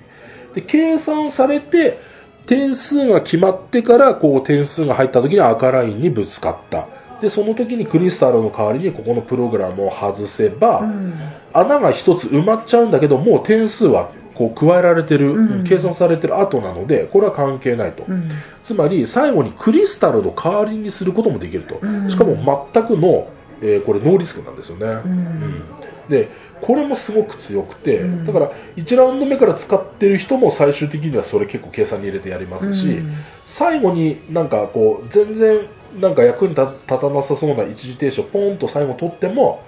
[0.56, 2.00] で、計算されて、
[2.46, 6.88] 点数が決まってから、こう点数が入った時に赤ラインにぶつかった。
[7.22, 11.14] で、その時にクリスタルの代わりにここのプログラムを外せば、うん。
[11.54, 15.64] 穴が一つ埋まっちゃうんだけど、もう点数はこう加えられてる、うん。
[15.66, 18.06] 計算されてる後なので、これは関係ないと。
[18.08, 18.32] うん。
[18.64, 22.10] つまり最後にクリスタルの代わりにすることもできると、うん。
[22.10, 22.38] しかも
[22.74, 23.28] 全くの、
[23.62, 25.64] えーこれノーリスクなんですよね、うん。
[26.08, 26.30] で
[26.62, 28.26] これもすごく強くて、うん。
[28.26, 33.14] だから1ラウンド目から使ってる人も最終的にはそれ結構計算に入れてやりますし、うん。
[33.44, 35.68] 最後になんかこう全然
[36.00, 39.62] なんか役に立立たなさそうな一時停止をポンと最後取っても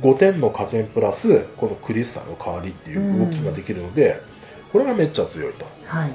[0.00, 4.20] 5点の加点プラスこのクリスタルの代わりっていう動きができるので、
[4.72, 5.64] これがめっちゃ強いと。
[5.86, 6.12] はい。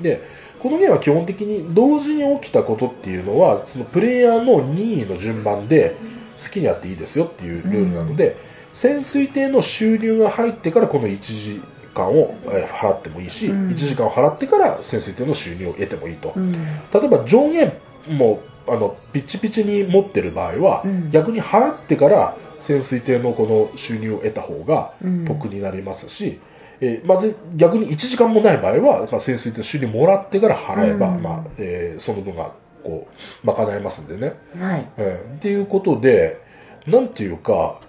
[0.00, 0.22] で
[0.60, 5.96] このゲームは基本的に同時に起きたことっていうのはそのプレイヤーの任意の順番で
[6.42, 8.36] 好きにやっていいですよっていうルールなので、
[8.72, 11.62] 潜水艇の収入が入ってからこの1時
[11.94, 16.52] 間をえー払ってもいいし、うん1時間を払ってから潜水艇の収入を得てもいいと、うん。
[16.52, 16.58] 例
[17.04, 17.72] えば上限
[18.08, 26.40] もあのピッチピチに持ってる場合は、うん逆に払ってから潜水艇のこの収入を得た方がうん得になりますし、
[26.80, 32.52] えーまず逆に1時間もない場合は、まあ、潜水艇の収入もらってから払えば、うんまあえーその分が
[32.82, 33.06] こ
[33.44, 34.88] う賄えますんでね、はい。
[34.96, 36.40] えーっていうことで
[36.86, 37.80] なんていうか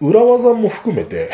[0.00, 1.30] 裏技も含めて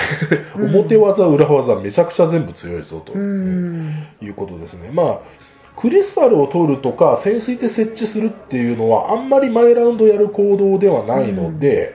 [0.57, 3.95] うん 表技裏技めちゃくちゃ全部強いぞと、うん。
[4.21, 4.91] いうことですね。
[4.93, 5.19] まあ
[5.77, 11.95] クリスタルを取るとか潜水艇設置するっていうのはあんまり毎ラウンドやる行動ではないので、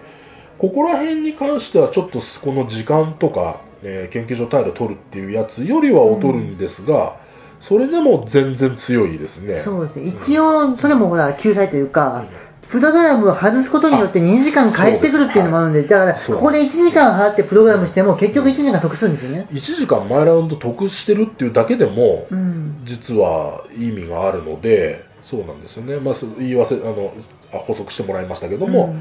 [0.59, 7.17] ここら辺に関してはちょっとこの時間とか、えー研究所タイルを取るっていうやつよりは劣るんですが、
[7.59, 9.55] それでも全然強いですね。
[9.59, 10.07] そうですね。
[10.07, 12.25] 一応、それもほら、救済というか、
[12.71, 19.47] プログラムを外すことによって2時間返ってくるっていうのもあるんで、だから、ここで1時間払ってプログラムしても、結局1時間得するんですよね。
[19.51, 22.81] 1時間毎ラウンド得してるっていうだけでも、うん。
[22.85, 25.97] 実は意味があるので、そうなんですよね。
[25.97, 27.13] まあ、言い忘れ、あの、
[27.53, 28.95] あ補足してもらいましたけども、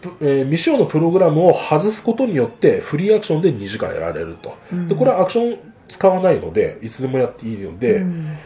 [0.00, 5.58] ぷえー未使用のプログラムを外すことによってフリーアクションで2時間やられると、うんでこれはアクション
[5.88, 8.36] 使わないのでいつでもやっていいので、うん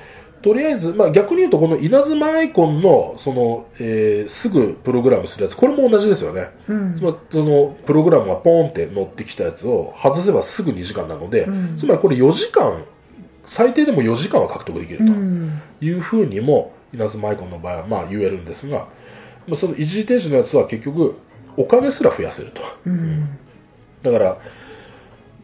[0.44, 6.94] とりあえず、まあ、逆に言うとこの稲妻アイコンのその、えーすぐプログラムするやつこれも同じですよね、うん。
[6.94, 11.78] つまりそのプログラムがポーンって乗ってきたやつを外せばすぐ2時間なので、うん。
[11.78, 12.84] つまりこれ4時間
[13.46, 15.04] 最低でも4時間は獲得できると。
[15.04, 15.62] うん。
[15.80, 18.88] いうふうにも稲妻アイコンの場合はまあ言えるんですが、
[19.46, 21.16] まあその一時停止のやつは結局
[21.56, 22.62] お金すら増やせると。
[22.84, 23.28] うん。
[24.02, 24.38] だから、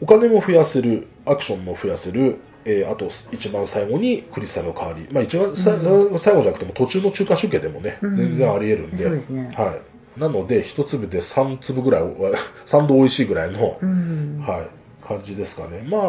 [0.02, 5.76] お金も増やせる、アクションも増やせる、えーあと一番最後にクリスタルの代わり、まあ一番さ、
[6.18, 8.14] 最後じゃなくても途中の中華集計でもね、うん。
[8.14, 9.50] 全然あり得るんで、ですね。
[9.56, 10.20] はい。
[10.20, 12.02] なので、一粒で3粒ぐらい、
[12.66, 14.42] 3度美味しいぐらいの、うん。
[14.46, 14.68] はい、
[15.10, 15.84] 感じですかね。
[15.88, 16.02] まあ、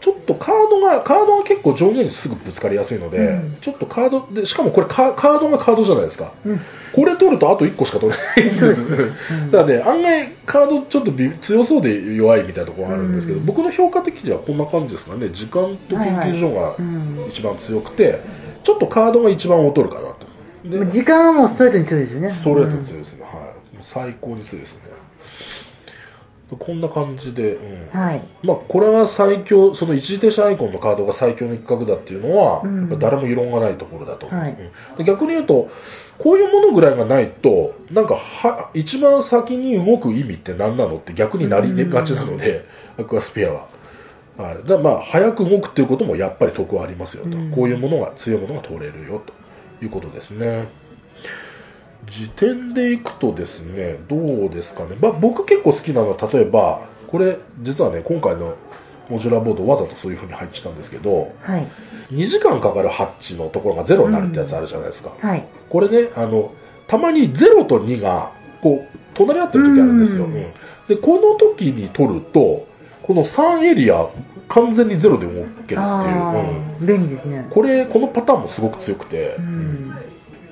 [0.00, 6.32] ちょっとカードが、カードが結構上限にすぐぶつかりやすいので、うんちょっとカードで、しかもこれカカードがカードじゃないですか。
[6.44, 6.60] うん
[6.92, 8.66] これ取るとあと1個しか取れないんです。
[8.66, 8.96] ですね
[9.30, 15.28] うんだからね、案外カードちょっとび強そうで弱いみたいなところがあるんですけど、うん僕の評価的にはこんな感じですかね。
[15.28, 18.20] 時間と研究所がうん一番強くて、
[18.64, 20.90] ちょっとカードが一番劣るかなと。
[20.90, 22.28] 時間はもうストレートに強いですよね。
[22.28, 23.22] ストレートに強いですね。
[23.22, 23.32] はい。
[23.82, 24.80] 最高に強いですね。
[26.56, 28.22] こんな感じで、うんうんはい。
[28.42, 32.62] まあ、これは最強、その一時停止アイコンのカードが最強の一角だっていうのは、
[32.98, 34.50] 誰も異論がないところだと、はい。
[34.52, 34.96] うん。
[34.96, 35.70] で逆に言うと、
[36.18, 42.66] こういうものぐらいがないと、なんかは、一番先に動く意味って何なのって逆になりがちなので、
[42.98, 43.66] アクアスピアは。
[44.36, 47.50] はい、だまあ、早く動くっていうこともやっぱり得はありますよと、うん。
[47.50, 49.32] こういうものが、強いものが通れるよと
[49.84, 50.68] いうことですね。
[52.06, 54.96] 時点でいくとですね、どうですかね。
[55.00, 58.54] まあ、僕結構好きなのは、例えば、これ、実はね、今回の
[59.08, 61.66] モジュラーボードわざとそういう風に配置したんですけど、はい。
[62.12, 65.12] 2時間かかるハッチのところが0になるってやつあるじゃないですか。
[65.20, 65.44] はい。
[65.68, 66.52] これね、あの、
[66.86, 68.32] たまに0と2が、
[68.62, 70.24] こう、隣り合ってる時あるんですよ。
[70.24, 70.46] うんうん
[70.90, 72.66] で、この時に取ると、
[73.02, 74.08] この3エリア、
[74.48, 75.80] 完全に0で動けるっていう。
[75.80, 77.46] あうんあ、便利ですね。
[77.48, 79.94] これ、このパターンもすごく強くて、うん。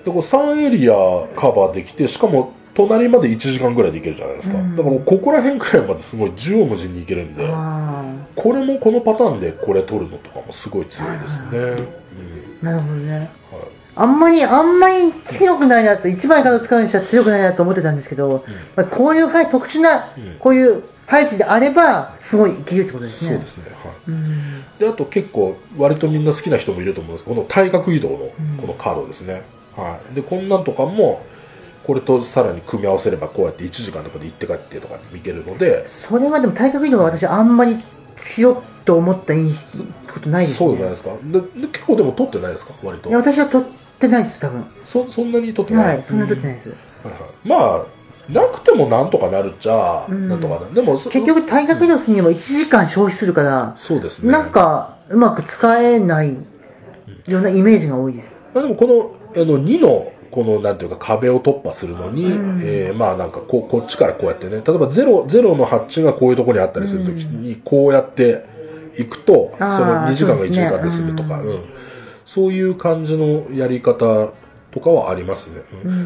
[0.09, 0.95] でこう3エリア
[1.37, 4.59] カバーできて、しかも隣まで1時間ぐらいで行けるじゃないですか。
[4.59, 8.05] うんだからここら辺くらいまですごい縦横無尽に行けるんで、あ
[8.35, 11.49] これもこのパターンでこれ取るのとかもすごい強いですね。
[11.59, 11.89] うん
[12.63, 13.19] あ、なるほどね。
[13.19, 13.29] はい
[14.01, 18.45] あんまり、あんまり強くないなと、一枚カード使うにしては強くないなと思ってたんですけど、
[18.77, 23.31] まあ、こういう、はい、特殊なうん、こういう配置であれば、すごい生きるってことですね。
[23.31, 23.65] そうですね。
[23.83, 23.93] はい。
[24.07, 24.63] うん。
[24.79, 28.19] で、あと結構、割とみんな好きな人もいると思うんですけど、この対角移動の
[28.61, 29.43] このカードですね。
[29.81, 30.15] はい。
[30.15, 31.23] で、こんなんとかも、
[31.87, 37.79] これとさらに組み合わせれば、こうやって1時間とかで行って帰ってとかいけるので、それはでも体格移動は私あんまり
[38.17, 39.57] 強っと思った印象
[40.13, 40.67] ことないですね。
[40.67, 41.11] そうじゃないですか。
[41.23, 42.73] でで結構でも取ってないですか？
[42.83, 43.19] 割といや、。
[43.19, 43.69] 私は取っ
[43.99, 44.67] てないです、多分。
[44.83, 45.97] そそんなに取ってない？
[45.97, 46.69] はい、そんな取ってないです。
[46.71, 50.75] はいはいまあ、なくてもなんとかなるっちゃ、うんなんとかなる。
[50.75, 54.31] でも、そ結局体格移動するにも1時間消費するから、そうですね。
[54.31, 56.37] なんかうまく使えない
[57.27, 58.29] ようなイメージが多いです。
[58.53, 62.61] まあ、でもこのあの2のこのなんていうか壁を突破するのに、うん。
[62.63, 68.45] えーまあなんかこうこっちからこうやってね例えばゼロゼロのハッチがこういうところにあったりするときにこうやって
[68.99, 71.65] いくと、その2時間が1そうですね時間で済むとかうんうん。
[72.27, 74.33] そういう感じのやり方
[74.71, 75.63] とかはありますね、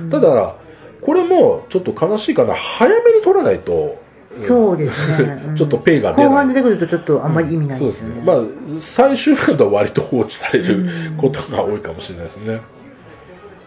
[0.09, 0.57] ただ
[1.01, 2.55] これもちょっと悲しいかな。
[2.55, 3.99] 早めに取らないと、
[4.35, 4.37] ん。
[4.37, 5.43] そうですね。
[5.49, 5.57] うん。
[5.57, 6.27] ちょっとペイが出ない。
[6.29, 8.23] 後半出てくるとちょっとあんまり意味ないですよね。
[8.25, 8.71] そうですね。
[8.71, 10.77] まあ、最終ラウンドは割と放置されうる
[11.15, 11.17] ん。
[11.17, 12.61] ことが多いかもしれないですね。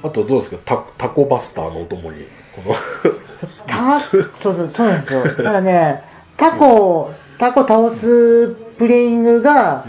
[0.05, 0.57] あとどうですか？
[0.65, 2.25] タタコバスターのお供に、
[2.55, 2.75] この、
[3.67, 5.23] たそうそうそうなんですよ。
[5.35, 6.03] ただね、
[6.37, 9.85] タコ、タコ倒すプレイングが、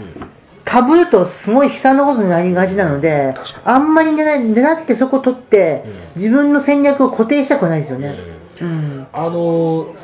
[0.65, 5.83] かぶるとすごい悲惨なことになりがちなのであんまり狙い狙ってそこ取って、
[6.15, 6.21] うん。
[6.21, 8.17] 自分の戦略を固定したくないですよね。
[8.61, 9.07] うん。
[9.13, 9.95] あのー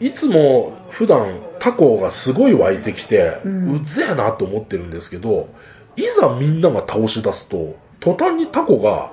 [0.00, 3.50] いつも普段タコがすごい湧いてきて、うう
[3.80, 5.48] んぜえなと思ってるんですけど、
[5.96, 9.10] いざみんなが倒し出すと、途端にタコが、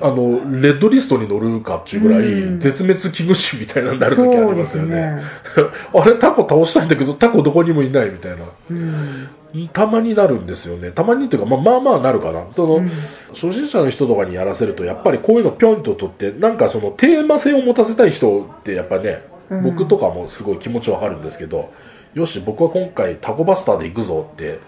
[0.00, 4.96] あの、レッドリストに乗るかっていうぐらい、うん絶滅危惧種みたいなのになる時ありそうですますよね。
[4.96, 5.22] ね。
[5.92, 8.44] あれ、タコ倒したいんだけど、タコどこにもいないみたいな。
[8.70, 9.28] うん。
[9.72, 10.90] たまになるんですよね。
[10.90, 12.46] たまにっていうか、まあまあまあなるかな。
[12.52, 12.90] その、うん
[13.34, 21.70] 初心者の人とかにやらせると、やっぱりこういうのぴょんと取って、なんかそのテーマ性を持たせたい人って、やっぱね、うん僕とかもすごい気持ちわかるんですけど、
[22.14, 24.60] よし、僕は今回タコバスターで行くぞって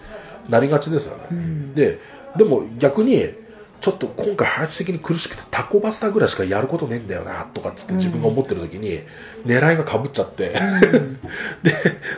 [0.49, 1.23] なりがちですよね。
[1.31, 1.99] うんで、
[2.37, 3.33] でも逆に、
[3.79, 9.01] ちょっと今回配置的に苦しくてタコバスターぐらいしかやることねえんだよな、とかっつって自分が思ってる時に、
[9.45, 11.19] 狙いが被っちゃって、うん。
[11.61, 11.73] で、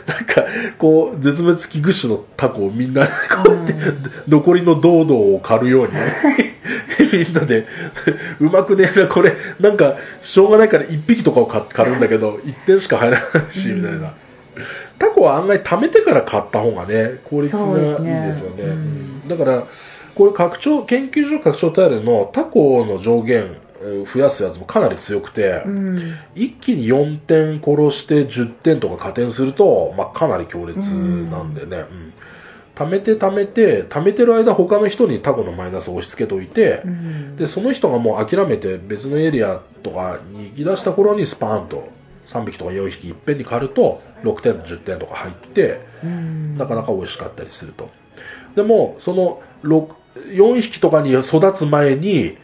[0.06, 0.46] なんか、
[0.78, 3.12] こう、絶滅危惧種のタコをみんな、こ
[3.50, 4.10] うやって、うん。
[4.28, 5.92] 残りの堂々を狩るように、
[7.12, 7.66] みんなで、
[8.40, 14.14] うまくねえな、これ、なんか、しょうがないから1匹とかを狩狩るんだけど、1点しか入らないし、みたいな。
[14.98, 18.64] タコは案外貯めてから買った方がね、効率がいいですよね。
[19.28, 19.64] だから、
[20.14, 26.14] これ拡張、研究所拡張タイルのタコの上限、えー増やすやつもかなり強くて、うん。
[26.34, 32.12] 一気に4点殺して10点とか加点すると、まあ、かなり強烈なんでね、うん。
[32.74, 37.36] 貯めて貯めて、貯めてる間他の人にタコのマイナスを押し付けておいて、うん。
[37.36, 41.88] で、その人がもう諦めて別のエリアとかに行き出した頃にスパーンと
[42.26, 46.58] 3匹とか4匹いっぺんに狩ると6点、10点とか入って、うん。
[46.58, 47.88] なかなか美味しかったりすると。
[48.56, 52.36] でも、その6 4匹とかに育つ前に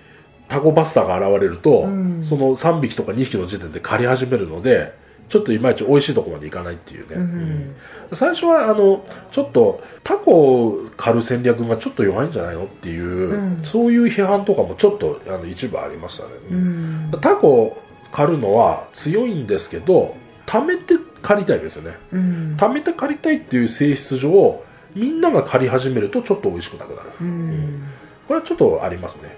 [0.49, 2.25] タコバスターが現れると、うん。
[2.25, 4.95] その3匹とか2匹の時点で狩り始めるので、
[5.29, 7.17] ちょっといまいち美味しいところまでいかないっていうね。
[7.17, 7.77] うんうん。
[8.17, 13.61] 最初は、あの、ちょっとタコを狩る戦略がちょっと弱いんじゃないのっていう、うん。
[13.65, 16.31] そういう批判とかもちょっとあの一部ありましたね。
[16.51, 17.11] うん。
[17.21, 17.77] タコ
[18.13, 20.15] 狩るのは強いんですけど、
[20.47, 21.97] 貯めて狩りたいですよね。
[22.13, 22.57] うん。
[22.57, 24.63] 貯めて借りたいっていう性質上、
[24.97, 27.11] みんなが借り始めるとちょっと美味しくなくなる。
[27.21, 27.83] うん
[28.27, 29.37] これはちょっとありますね。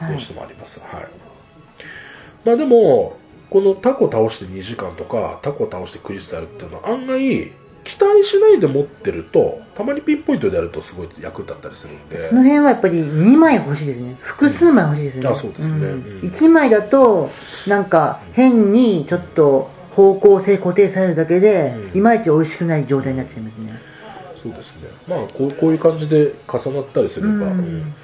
[0.00, 0.78] うんはいどうしてもあります。
[0.80, 1.06] はい。
[2.44, 3.16] まあでも、
[3.50, 7.50] このタコ倒して2時間とか、タコ倒してクリスタルっていうのは案外、
[7.84, 12.18] 期待しないで持ってると、たまにピンポイントでやるとすごい役立ったりするんで。
[12.18, 14.16] その辺はやっぱり2枚欲しいですね。
[14.20, 15.26] 複数枚欲しいですね。
[15.26, 17.30] あそうですねんうん1枚だと、
[17.66, 23.72] なんか変にちょっと方向性固定されるだけで、うんいまいち美味しくない状態になっちゃいますね。
[24.42, 24.88] そうですね。
[25.06, 27.94] まあこう、こういう感じで重なったりすれば、うんうん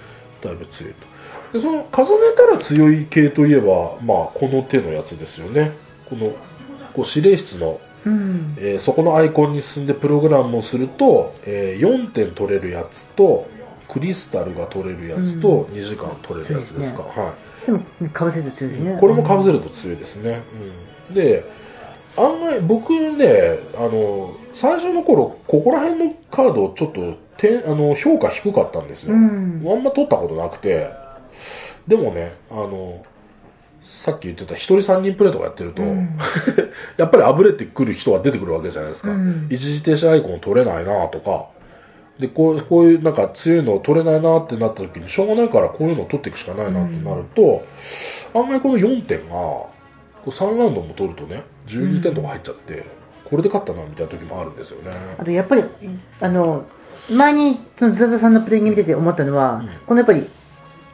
[0.45, 1.59] だいぶ強いと。
[1.59, 5.73] で、その、重ねたら強い系といえば、まあ、この手のやつですよね。
[6.05, 6.33] この、
[6.93, 8.55] こう指令室の、うん。
[8.59, 13.49] えーそこのアイコンに進んでプログラムをすると、えー4点取れるやつと、
[13.89, 17.07] クリスタルが取れるやつと、うん2時間取れるやつですか。
[17.15, 17.67] そうはい。
[17.67, 18.97] でも、かぶせると強いですね。
[19.01, 20.43] これもかぶせると強いですね。
[21.09, 21.45] うん、で、
[22.17, 29.15] 案外、僕ね、あの、最初の頃、ここら辺のカードちょっと点あの評価低かったんですよ。
[29.15, 29.65] うん。
[29.67, 30.91] あんま取ったことなくて、
[31.89, 33.05] でもね、あの、
[33.83, 36.19] さっき言ってた一人三人プレイとかやってると、うん
[36.97, 39.11] やっぱりあぶれてくる人が出てくるわけじゃないですか。
[39.11, 41.49] うん一時停止アイコン取れないなとか、
[42.19, 47.65] で、こうこういうなんか強いの取れないなってなった時に、しょうがないからこういうのを取っていくしかないなってなると、
[48.35, 49.71] 案外この4点が、こ
[50.27, 52.85] う3ラウンドも取るとね、12点とか入っちゃって、
[53.25, 54.93] これで勝ったなみたいな時もあるんですよね。
[55.19, 55.65] あとやっぱり、
[56.21, 56.67] あの、
[57.11, 59.69] 前にそのズザさんのプレイング見てて思ったのは、うん。
[59.87, 60.29] このやっぱり、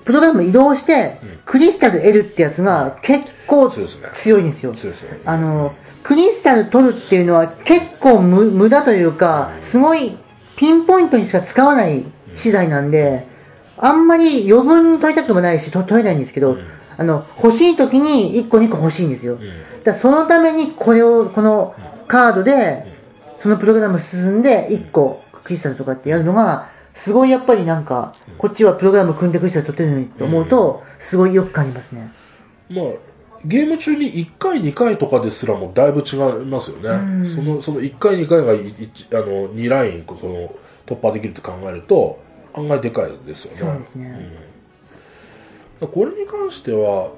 [0.04, 4.72] プログラム移動してうん、クリスタル L ってやつが結構強いんですよ。
[4.72, 5.20] 強いですよね。
[5.24, 10.16] あの、クリスタル取るっていうのは結構無無駄というか、すごい
[10.56, 12.04] ピンポイントにしか使わない
[12.34, 13.26] 資材なんで、
[13.76, 19.34] あんまり余分に取りたくもないし、と取れないんですけど、うんあの、欲しい時に1個2個欲しいんですよ。
[19.34, 19.40] うん
[19.82, 21.74] だそのためにこれを、この
[22.06, 22.84] カードで、
[23.38, 32.12] そのプログラム進んで1個クリスタルとかってやるのが、すごいやっぱりなんか、こっちはプログラム組んでクリスタル取ってるのにと思うと、すごいよく感じますね。
[32.68, 32.84] まあ、
[33.46, 36.90] ゲーム中に1回、2回とかですらもだいぶ違いますよね。
[36.90, 36.92] う
[37.22, 42.18] んそのその1回、2回があの2ラインその突破できるって考えると、
[42.52, 43.56] 案外でかいですよね。
[43.56, 44.49] そうですねうん
[45.86, 47.10] これに関しては、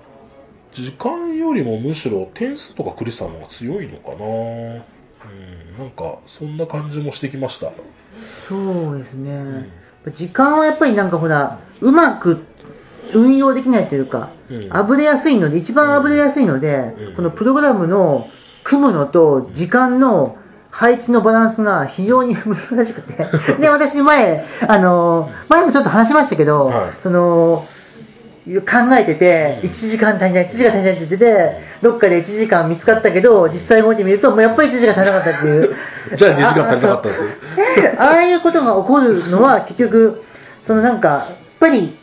[0.73, 4.25] 時間よりもむしろ点数とかクリスタルの方が強いのかな。
[4.25, 7.73] うん、なんか、そんな感じもしてきました。
[8.49, 9.71] そうですね。
[10.15, 12.45] 時間はやっぱりなんかほら、うまく
[13.15, 18.29] 運用できないというか、うんあぶれやすいので、一番あぶれやすいので、うんこのプログラムの
[18.65, 20.37] 組むのと時間の
[20.71, 23.27] 配置のバランスが非常に難しくて、
[23.61, 27.67] で、私前、あの、前もちょっと話しましたけど、はいその、
[28.45, 35.75] 考えてて、うん1時間足りない、1時間足りないって言ってて、どっかで1時間見つかったけど、実際動いてみると、もうやっぱり1時間足りなかったっていう。
[36.17, 37.21] じゃあ2時間足りなかったって
[37.81, 37.95] いう。
[37.99, 40.23] ああいうことが起こるのは結局、
[40.67, 41.97] そのなんか、やっぱり、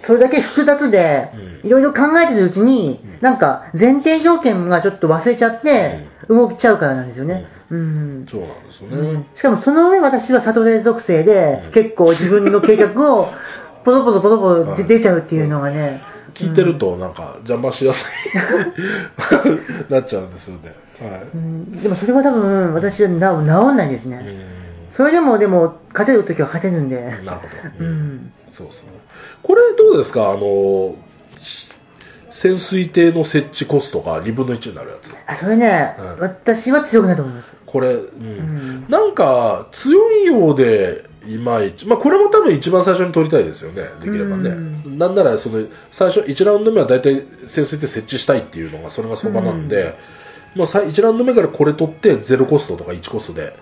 [0.00, 1.30] それだけ複雑で
[1.62, 7.46] う、んいろいろ考えてるうちに、なんか前提条件がちょっと忘れちゃって、動いちゃうからなんですよね。
[7.70, 8.26] うん。
[8.30, 8.96] そうなんですよね。
[8.96, 13.28] うんしかもその上私は里で属性でうん、結構自分の計画を
[13.86, 16.02] ポロポロポロポロ出ちゃうっていうのがね、
[16.34, 18.10] 聞いてるとなんか邪魔しやすい
[19.92, 20.74] なっちゃうんですよね。
[21.00, 21.22] はい。
[21.34, 24.24] うんでもそれは多分私はな治んないですね。
[24.26, 27.00] うんそれでもでも勝てるときは勝てるんで。
[27.02, 27.46] なるほ
[27.78, 27.84] ど。
[27.84, 28.32] うん。
[28.50, 28.88] そうですね。
[29.42, 30.30] これどうですか？
[30.30, 30.94] あの、
[32.36, 35.16] 潜水艇の設置コストが2分の1になるやつ。
[35.26, 37.56] あ、それね、うん私は強くないと思います。
[37.64, 44.50] これ、うんんなんか強いようでいまいち、まあ、これも多分一番最初に取りたいですよね、できればね。
[44.50, 49.98] うんなんならその最初、1ラウンド目は大体潜水艇設置したいっていうのがそれが相場なんで、
[50.54, 53.56] もう1ラウンド目からこれ取って0コストとか1コストで、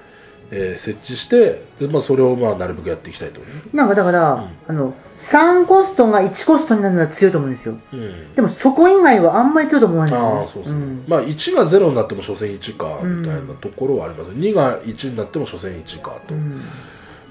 [0.54, 3.40] えー設置して、でまあ、それをまあなるべくやっていきたいと。
[3.72, 7.76] なんかだから、あの、3コストが1コストになるのは強いと思うんですよ。
[7.92, 8.34] うん。
[8.34, 10.14] でもそこ以外はあんまり強いと思わない。
[10.14, 11.04] ああそうですね、ん。
[11.08, 16.60] まあ1が0になっても所詮1かうんみたいなところはあります、2が1になっても所詮1かと、うん。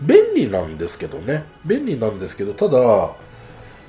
[0.02, 1.46] 便利なんですけどね。
[1.66, 3.12] 便利なんですけどただ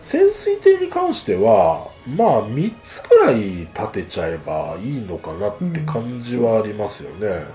[0.05, 7.47] 潜水艇に関してはまあ3つくらい立てちゃえばいいのかなって感じはありますよね、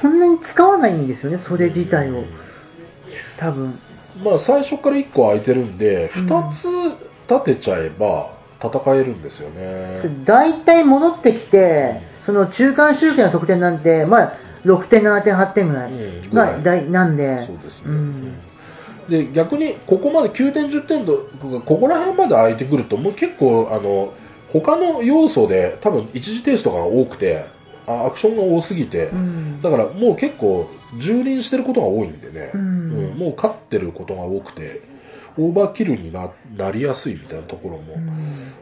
[0.00, 2.18] そんなに使わないんですよね、それ自体を。
[2.18, 2.26] うん。
[3.36, 3.78] 多分。
[4.22, 6.26] まあ最初から1個空いてるんでうん。
[6.26, 6.68] 2つ
[7.28, 8.30] 立てちゃえば
[8.62, 14.32] 戦えるんですよね、大体戻ってきて、その中間集計の得点なんて、まあ、
[14.64, 16.32] 6点、7点、8点ぐらいうん。
[16.32, 18.34] が大なんで、そうですね、うん
[19.08, 21.28] で逆にここまで9点、10点と
[21.64, 24.12] ここら辺まで空いてくるともう結構あの
[24.52, 27.44] 他の要素で多分一時停止とかが多くて
[27.86, 29.62] あアクションが多すぎて、うん。
[29.62, 32.60] だからもう結構蹂躙してることが多いんでね、うん。
[32.60, 34.82] うんもう勝ってることが多くて
[35.38, 37.94] オーバーキルにななりやすいみたいなところも、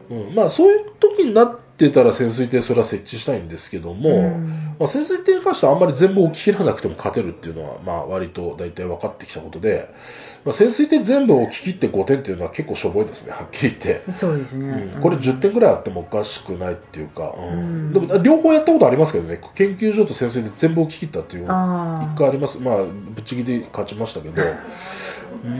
[0.09, 0.27] うん。
[0.27, 0.35] うん。
[0.35, 4.75] まあ、そういう時になってたら潜水艇それは設置したいんですけども、うん。
[4.79, 9.89] まあ、潜水艇に関してはあんまり全部置き切らなくても勝てるっていうのは、まあ、割と大体分かってきたことで、
[10.45, 14.11] まあ、潜水艇全部置き切って5点っていうのは結構しょぼいですね、はっきり言って。
[14.11, 14.91] そうですね。
[14.95, 15.01] うん。
[15.01, 17.47] これ10点ぐらいあってもおかしくないっていうか、うん。
[17.47, 17.93] うん。
[17.93, 21.49] でも両方やったことありますけどね、研究所と潜水艇全部置き切ったっていう一
[22.15, 24.41] 回あります、まあ、ぶっちぎりで勝ちましたけど、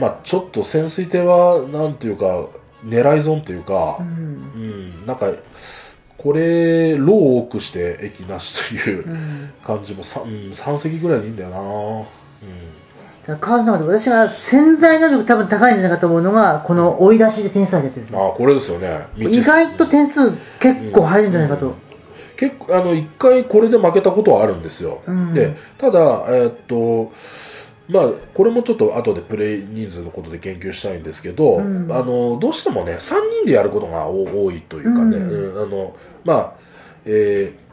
[0.00, 2.46] まあ、ちょっと潜水艇は、なんていうか、
[2.84, 4.02] 狙い損っていうかあ。
[4.02, 4.06] う、ん。
[4.06, 4.12] う
[5.02, 5.32] ん、なんか、
[6.16, 9.50] これ、ローを多くして駅なしといううん。
[9.64, 12.04] 感じも 3, 3席ぐらいでいいんだよな、うん、
[13.26, 18.18] だから川島さん私が潜在能力多分高いんじゃないかと思うのが、この追い出しで点数入るやつですね。
[18.18, 21.74] あこれですよね、道意外と点数結構入るんじゃないかと。
[22.36, 25.34] 結構あの1回これで負けたことはあるんですよ、うん。
[25.34, 27.12] でただ、えーっと
[27.88, 31.90] まあ、これもちょっと後でプレイ人数のことで研究したいんですけど、うん。
[31.90, 35.54] あのどうしてもね3人でやることが多多いというかね、うん。
[35.54, 36.52] うんあのまあ
[37.04, 37.68] えー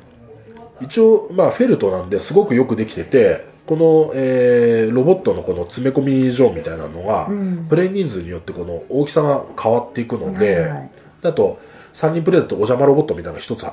[0.82, 7.66] 一応、まあ、フェルトなんですごくよくできててこの、えーロボットのこの詰め込み状みたいなのが、うん。
[7.70, 10.92] プレイ人数によってこの大きさが変わっていくので、はいはい。
[11.24, 11.60] あと
[11.94, 13.66] 3人プレイだとお邪魔ロボットみたいなのが1つ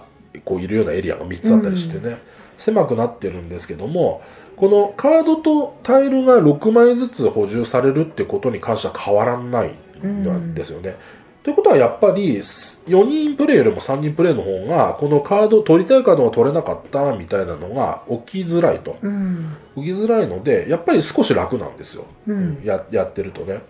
[0.44, 2.18] こういるようなエリアが3つあったりしてね、
[2.56, 4.22] 狭くなってるんですけども、
[4.62, 9.72] このカードとタイルが6枚ずつ補充されるってことに関しては変わらない
[10.06, 10.94] んですよね。
[11.42, 23.62] ということはやっぱり4人プレイよりも3人プレイの方がこのカード取りたいカードが取れなかったみたいなのが起きづらいと、うん、起きづらいのでやっぱり少し楽なんですよ、うん、ややってるとね、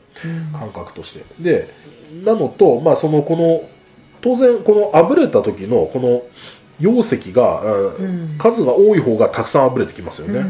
[0.52, 1.24] 感覚として。
[1.40, 1.70] で
[2.22, 3.66] なのと、まあ、そのこの
[4.20, 6.22] 当然このあぶれた時のこの
[6.80, 10.44] 容石が、うん、数が多い方がたくさんあぶれてきますよね、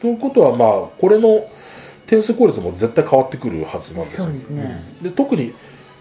[0.00, 0.70] ということはまあ
[1.00, 1.48] これの
[2.06, 5.54] 点数効率も絶対変わってくるはずなんですよ、ね、で特に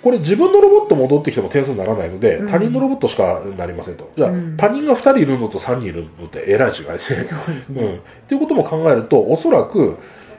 [0.05, 4.11] これ自分のロボット戻ってきても点数にならないので、他人のロボットしかなりませんと。
[4.15, 7.23] じゃあ、他人が2人いるのと3人いるのってえらい違いで。
[7.23, 7.81] そうですね。
[7.81, 7.95] うん。
[7.95, 9.97] っていうことも考えると、おそらく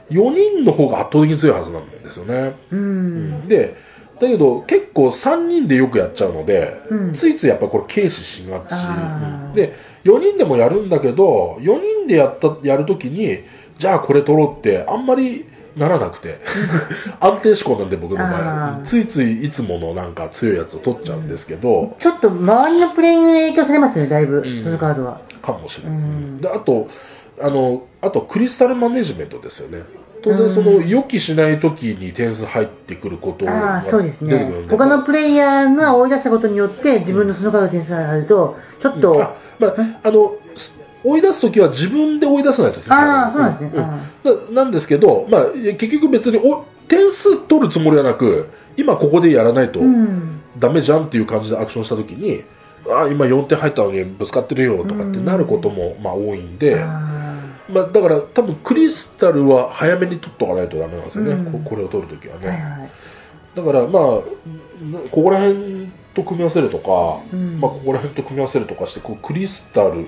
[0.09, 2.55] 4人の方が圧倒的に強いはずなんですよね。
[2.71, 3.47] うん。
[3.49, 3.75] で、
[4.19, 9.55] だけど結構3人でよくやっちゃうので、うん、ついついやっぱりこれ軽視しがち。
[9.55, 9.73] で、
[10.03, 13.43] 4人でもやるんだけど、4人でやった、やるときに、
[13.77, 15.45] じゃあこれ取ろうって、あんまり
[15.75, 16.39] ならなくて。
[17.19, 25.21] 安定志向なんで僕の場合ついついいつものなんか強いやつを取っちゃうんですけど、ちょっと周りのプレイングに影響されますよねだいぶ、うん、そのカードは。
[25.41, 26.89] かもしれない、うん、であと
[27.39, 29.83] あのあとクリスタルマネジメントですよね。
[30.23, 39.73] 当然その予期しない時に点数入ってくることが出てくるんで、ね、他のプレイヤーが追い出したことによって自分のそのカード点数が入るとちょっと、うん、あまあ、
[40.03, 40.35] あの
[41.03, 43.71] 追い出すときは自分で追い出さないとああ、そうなんですね。
[44.23, 49.79] うん、なんですけど、まあ、結局別にお点数取るつもりはなく、今ここでやらないと
[50.57, 52.43] ダメじゃんっていう感じでアクションしたときに、
[52.89, 56.83] ああ、今4点入ったのにぶつかってるよとかってなることもまあ多いんで、
[57.69, 62.47] まあ、だから多分クリスタルは早めに取っとかないとダメなんですよね、ここれを取るときはね。
[62.47, 62.89] はいはい、
[63.55, 64.01] だからまあ、
[65.11, 67.21] ここら辺と組み合わせるとか、
[67.59, 70.07] まあ、ここら辺と組み合わせるとかして、こうクリスタル、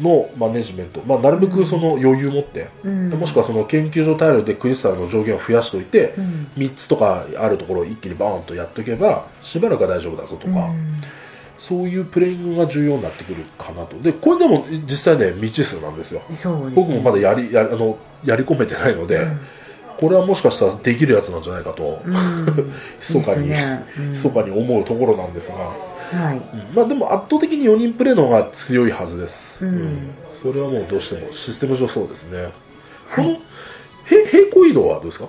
[0.00, 11.00] のマネジメント、まあ、なるべくその余裕持って、うん、もしくはその研究所タイルでクリスタルの上限を増やしておいて、うん、3つとかあるところを一気にバーンとやっておけばしばらくは大丈夫だぞとか、うん、
[11.60, 14.00] そういうプレイングが重要になってくるかなと。
[14.00, 16.36] でこれでも実際ね未知数なんですよ、ね、
[16.74, 19.28] 僕もまだやりやあのやり込めてないので、
[19.98, 23.84] これはもしかしたらできるやつなんじゃないかと、うん、 密かに、ね。
[23.98, 26.40] うん、密かに思うところなんですが、はい、
[26.74, 32.48] まあ、でも圧倒的に4人プレーの方が強いはずです、うん、それはもうどうしてもシステム上そうですね、
[33.14, 33.36] この
[34.06, 35.28] 平行移動はどうですか？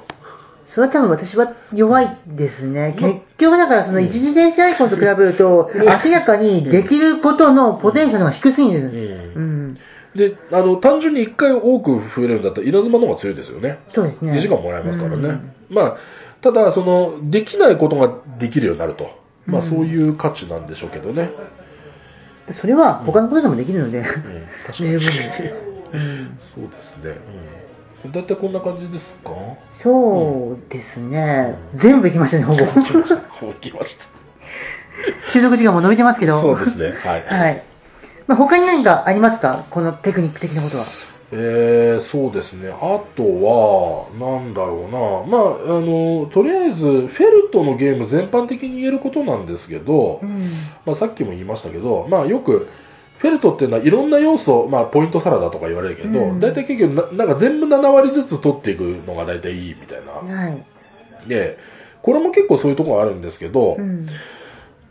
[0.73, 2.95] それは多分私は弱いですね。
[2.97, 9.33] 結局だからその一時電子アイコンと比べると、明らかにできることのポテンシャルが低すぎる。
[9.35, 9.77] うん
[10.15, 13.79] で、あの、単純に1回多く増えるんだったら、稲妻の方が強いですよね。
[13.87, 14.33] そうですね。
[14.33, 15.15] 2時間もらえますからね。
[15.15, 15.97] うん、まあ、
[16.41, 19.17] ただ、その、できないことができるようになると。
[19.45, 21.31] まあ、そういう価値なんでしょうけどね。
[22.49, 24.99] うん、それは他のことでもできるので、うん、確かに。
[26.39, 27.03] そうですね。
[27.03, 27.70] うん。
[28.09, 29.29] 大体こんな感じですか？
[29.71, 31.55] そうですね。
[31.73, 32.65] 全部いきましたね、ほぼ。
[32.65, 33.21] ほぼきました。
[33.29, 34.05] ほぼきました。
[35.31, 36.41] 収録時間も伸びてますけど。
[36.41, 36.93] そうですね。
[37.03, 37.23] はい。
[37.25, 37.63] はい。
[38.27, 39.65] まあ、他に何かありますか？
[39.69, 40.85] このテクニック的なことは。
[41.33, 42.69] えー、そうですね。
[42.69, 45.37] あとは、なんだろうな。
[45.37, 50.41] まあ、あの、とりあえず、フェルトのゲーム全般的に言えることなんですけど、うん、
[50.85, 52.67] まあ、さっきも言いましたけど、まあ、よく、
[53.21, 60.13] フェルトっていうのはいろんな要素、まあ、ポイントサラダとか言われるけど、うん、大体結局な、なんか全部7割ずつ取っていくのが大体いいみたいな。
[60.13, 61.29] はい。
[61.29, 61.59] で、
[62.01, 64.07] これも結構そういうところがあるんですけど、うん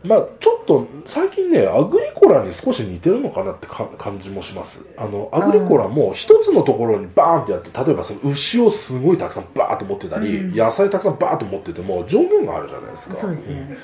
[0.03, 4.83] まあ、ちょっと最近ね、アグリコラに少し似てるのかなって感じもします。
[4.97, 13.15] あの、アグリコラも一つのところにバーンってやって、例えばその牛をすごいたくさんバーッと持ってたり、うん、野菜たくさんバーッと持ってても上限があるじゃないですか。
[13.15, 13.77] そうですね。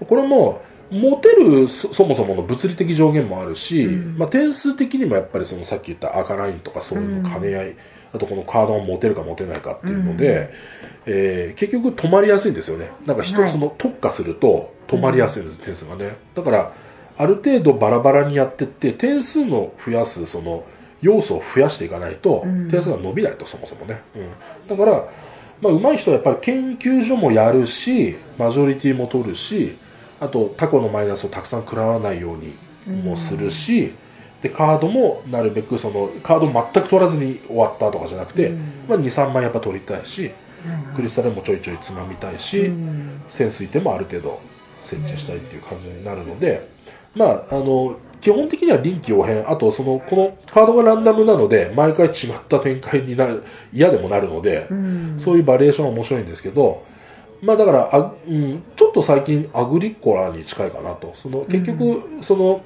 [0.00, 7.76] うん、これも、持てるそもそもの物理的上限もあるし、うん、まあ、点数的にもやっぱりそのさっき言った赤ラインとかそういうの兼ね合い、
[8.12, 10.48] あとこのカードが持てるか持てないかっていうので、うん、
[11.06, 12.90] えー、結局止まりやすいんですよね。
[13.06, 16.16] なんか人、その特化すると止まりやすいんです、点数がね。
[16.34, 16.74] だから、
[17.16, 20.64] ある程度バラバラにやってって、点数の増やす、その、
[21.02, 24.02] 要素を増やしていかないと、点数が伸びないと、そもそもね。
[24.16, 24.18] う
[24.72, 25.08] ん、だから、
[25.60, 29.76] まあ、上手い人はやっぱり研究所もやるし、マジョリティも取るし、
[30.20, 33.94] あと、タコのマイナスをたくさん食らわないようにもするし、うん
[34.42, 40.32] でカードもなるべくそのカード全く取らずに終わったとかじゃなくて、うん、まあ、23枚やっぱ取りたいし、
[40.88, 44.40] うん、クリスタルもちょいちょいつまみたいし、うん、潜水艇もある程度
[44.82, 46.68] 設置したいっていう感じになるので、
[47.14, 52.12] まあ、あの基本的には臨機応変あとそのこのカードがランダムなので毎回違っ
[52.48, 54.68] た展開になる嫌でもなるので、
[55.18, 56.84] そういうバリエーションは面白いんですけど、
[57.42, 62.62] まあ、だからあ、うん、っと最近アグリコラに近いかなとその結局その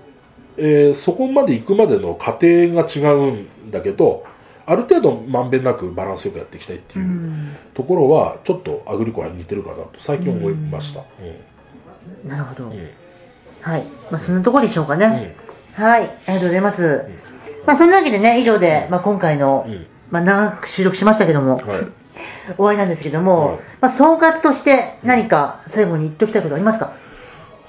[0.57, 4.25] えーそこまで行くまでの過程が違うんだけど、
[4.67, 11.03] ある程度まんべんなくバランスよくやっていきたいっていううんところは、ちょっとアグリコラに似てるかなと最近思いました。
[12.25, 12.65] なるほど。
[12.65, 12.73] うん。
[12.73, 12.89] うん。
[13.61, 13.83] はい。
[14.11, 15.37] まあ、そんなところでしょうかね。
[15.39, 16.03] うんはい。
[16.03, 17.05] ありがとうございます。
[17.67, 21.65] まあ、そんなわけでね、以上で、まあ、今回の、うんまあ、長く収録しましたけども、はい。
[22.57, 26.93] 終わりなんですけども、はいまあ、総括として何か最後に言っておきたいことありますか？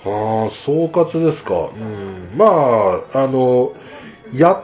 [0.05, 1.53] ああ、総括ですか。
[1.53, 2.37] うん。
[2.37, 2.45] ま
[3.13, 3.73] あ、あの、
[4.33, 4.63] やっ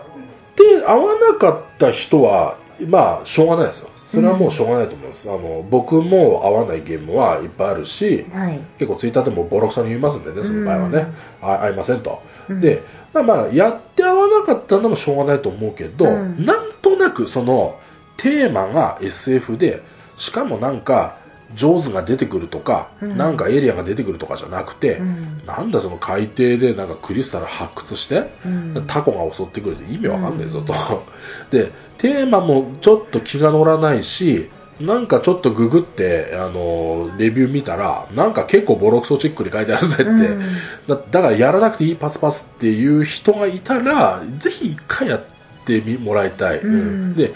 [0.55, 3.89] て合わなかった人は、まあ、しょうがないですよ。
[4.05, 5.31] それはもうしょうがないと思います。
[5.31, 8.59] あの、僕も合わないゲームはいっぱいあるし、はい。
[8.77, 11.07] 結構ツイッターでもボロクソに言いますんでね、その場合はね、
[11.41, 12.21] あ合いませんと。
[12.49, 12.83] うんで、
[13.13, 17.79] まあまあ、やって合わなかったのもしょうがないと思うけど、うんなんとなくその、
[18.17, 19.83] テーマが SF で、
[20.17, 21.19] しかもなんか、
[21.55, 23.17] 上手が出てくるとか、うん。
[23.17, 25.41] なんかエイリアンが出てくるとかじゃなくて、うん。
[25.45, 28.85] なんだその海底でなんかクリスタル発掘して、うん。
[28.87, 30.73] タコが襲ってくるって意味わかんないぞと。
[31.51, 40.41] で、テーマもちょっと気が乗らないし、なんかちょっとググって、あの、レビュー見たら、なんか結構ボロクソチックに書いてあるぜって、うん。
[40.87, 45.25] だだからやらなくていいパスパスっていう人がいたら、ぜひ一回やっ
[45.65, 46.59] てみもらいたい。
[46.59, 47.15] うん。
[47.15, 47.33] で、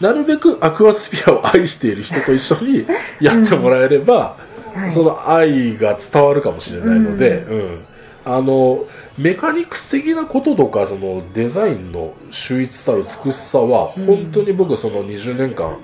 [0.00, 2.86] なるべくアクアスピアを愛している人と一緒に
[3.20, 4.36] やってもらえれば、
[4.74, 4.92] はい。
[4.92, 7.84] その愛が伝わるかもしれないので、うん。
[8.24, 14.06] あのメカニクス的なこととかそのデザインの秀逸さ美しさはうん。
[14.06, 15.78] 本当に僕その20年間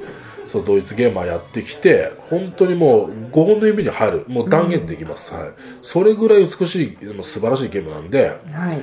[0.46, 8.78] そのドイツゲーマーやってきて本当にもう5本の指に入るもう断言できます、はい、それぐらい美しいもう素晴らしいゲームなんではい。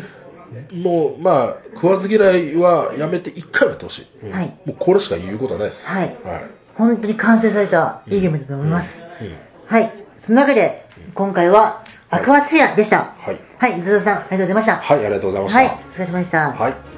[0.73, 4.31] もうまあ食わず嫌いはやめて1回はやってほしい、うん。
[4.31, 4.47] はい。
[4.65, 5.87] もうこれしか言うことはないです。
[5.87, 6.17] はい。
[6.23, 6.45] はい。
[6.75, 9.03] 本当に完成されたいいゲームだと思います。
[9.21, 9.27] うん。
[9.27, 9.35] うん。
[9.67, 9.91] はい。
[10.17, 13.15] そのわけで、今回はアクアスフィアでした。
[13.17, 13.39] はい。
[13.57, 14.75] はい、ズーさん、ありがとうございました。
[14.77, 15.59] はいありがとうございました。
[15.59, 16.51] はい、お疲れ様でした。
[16.51, 16.90] はい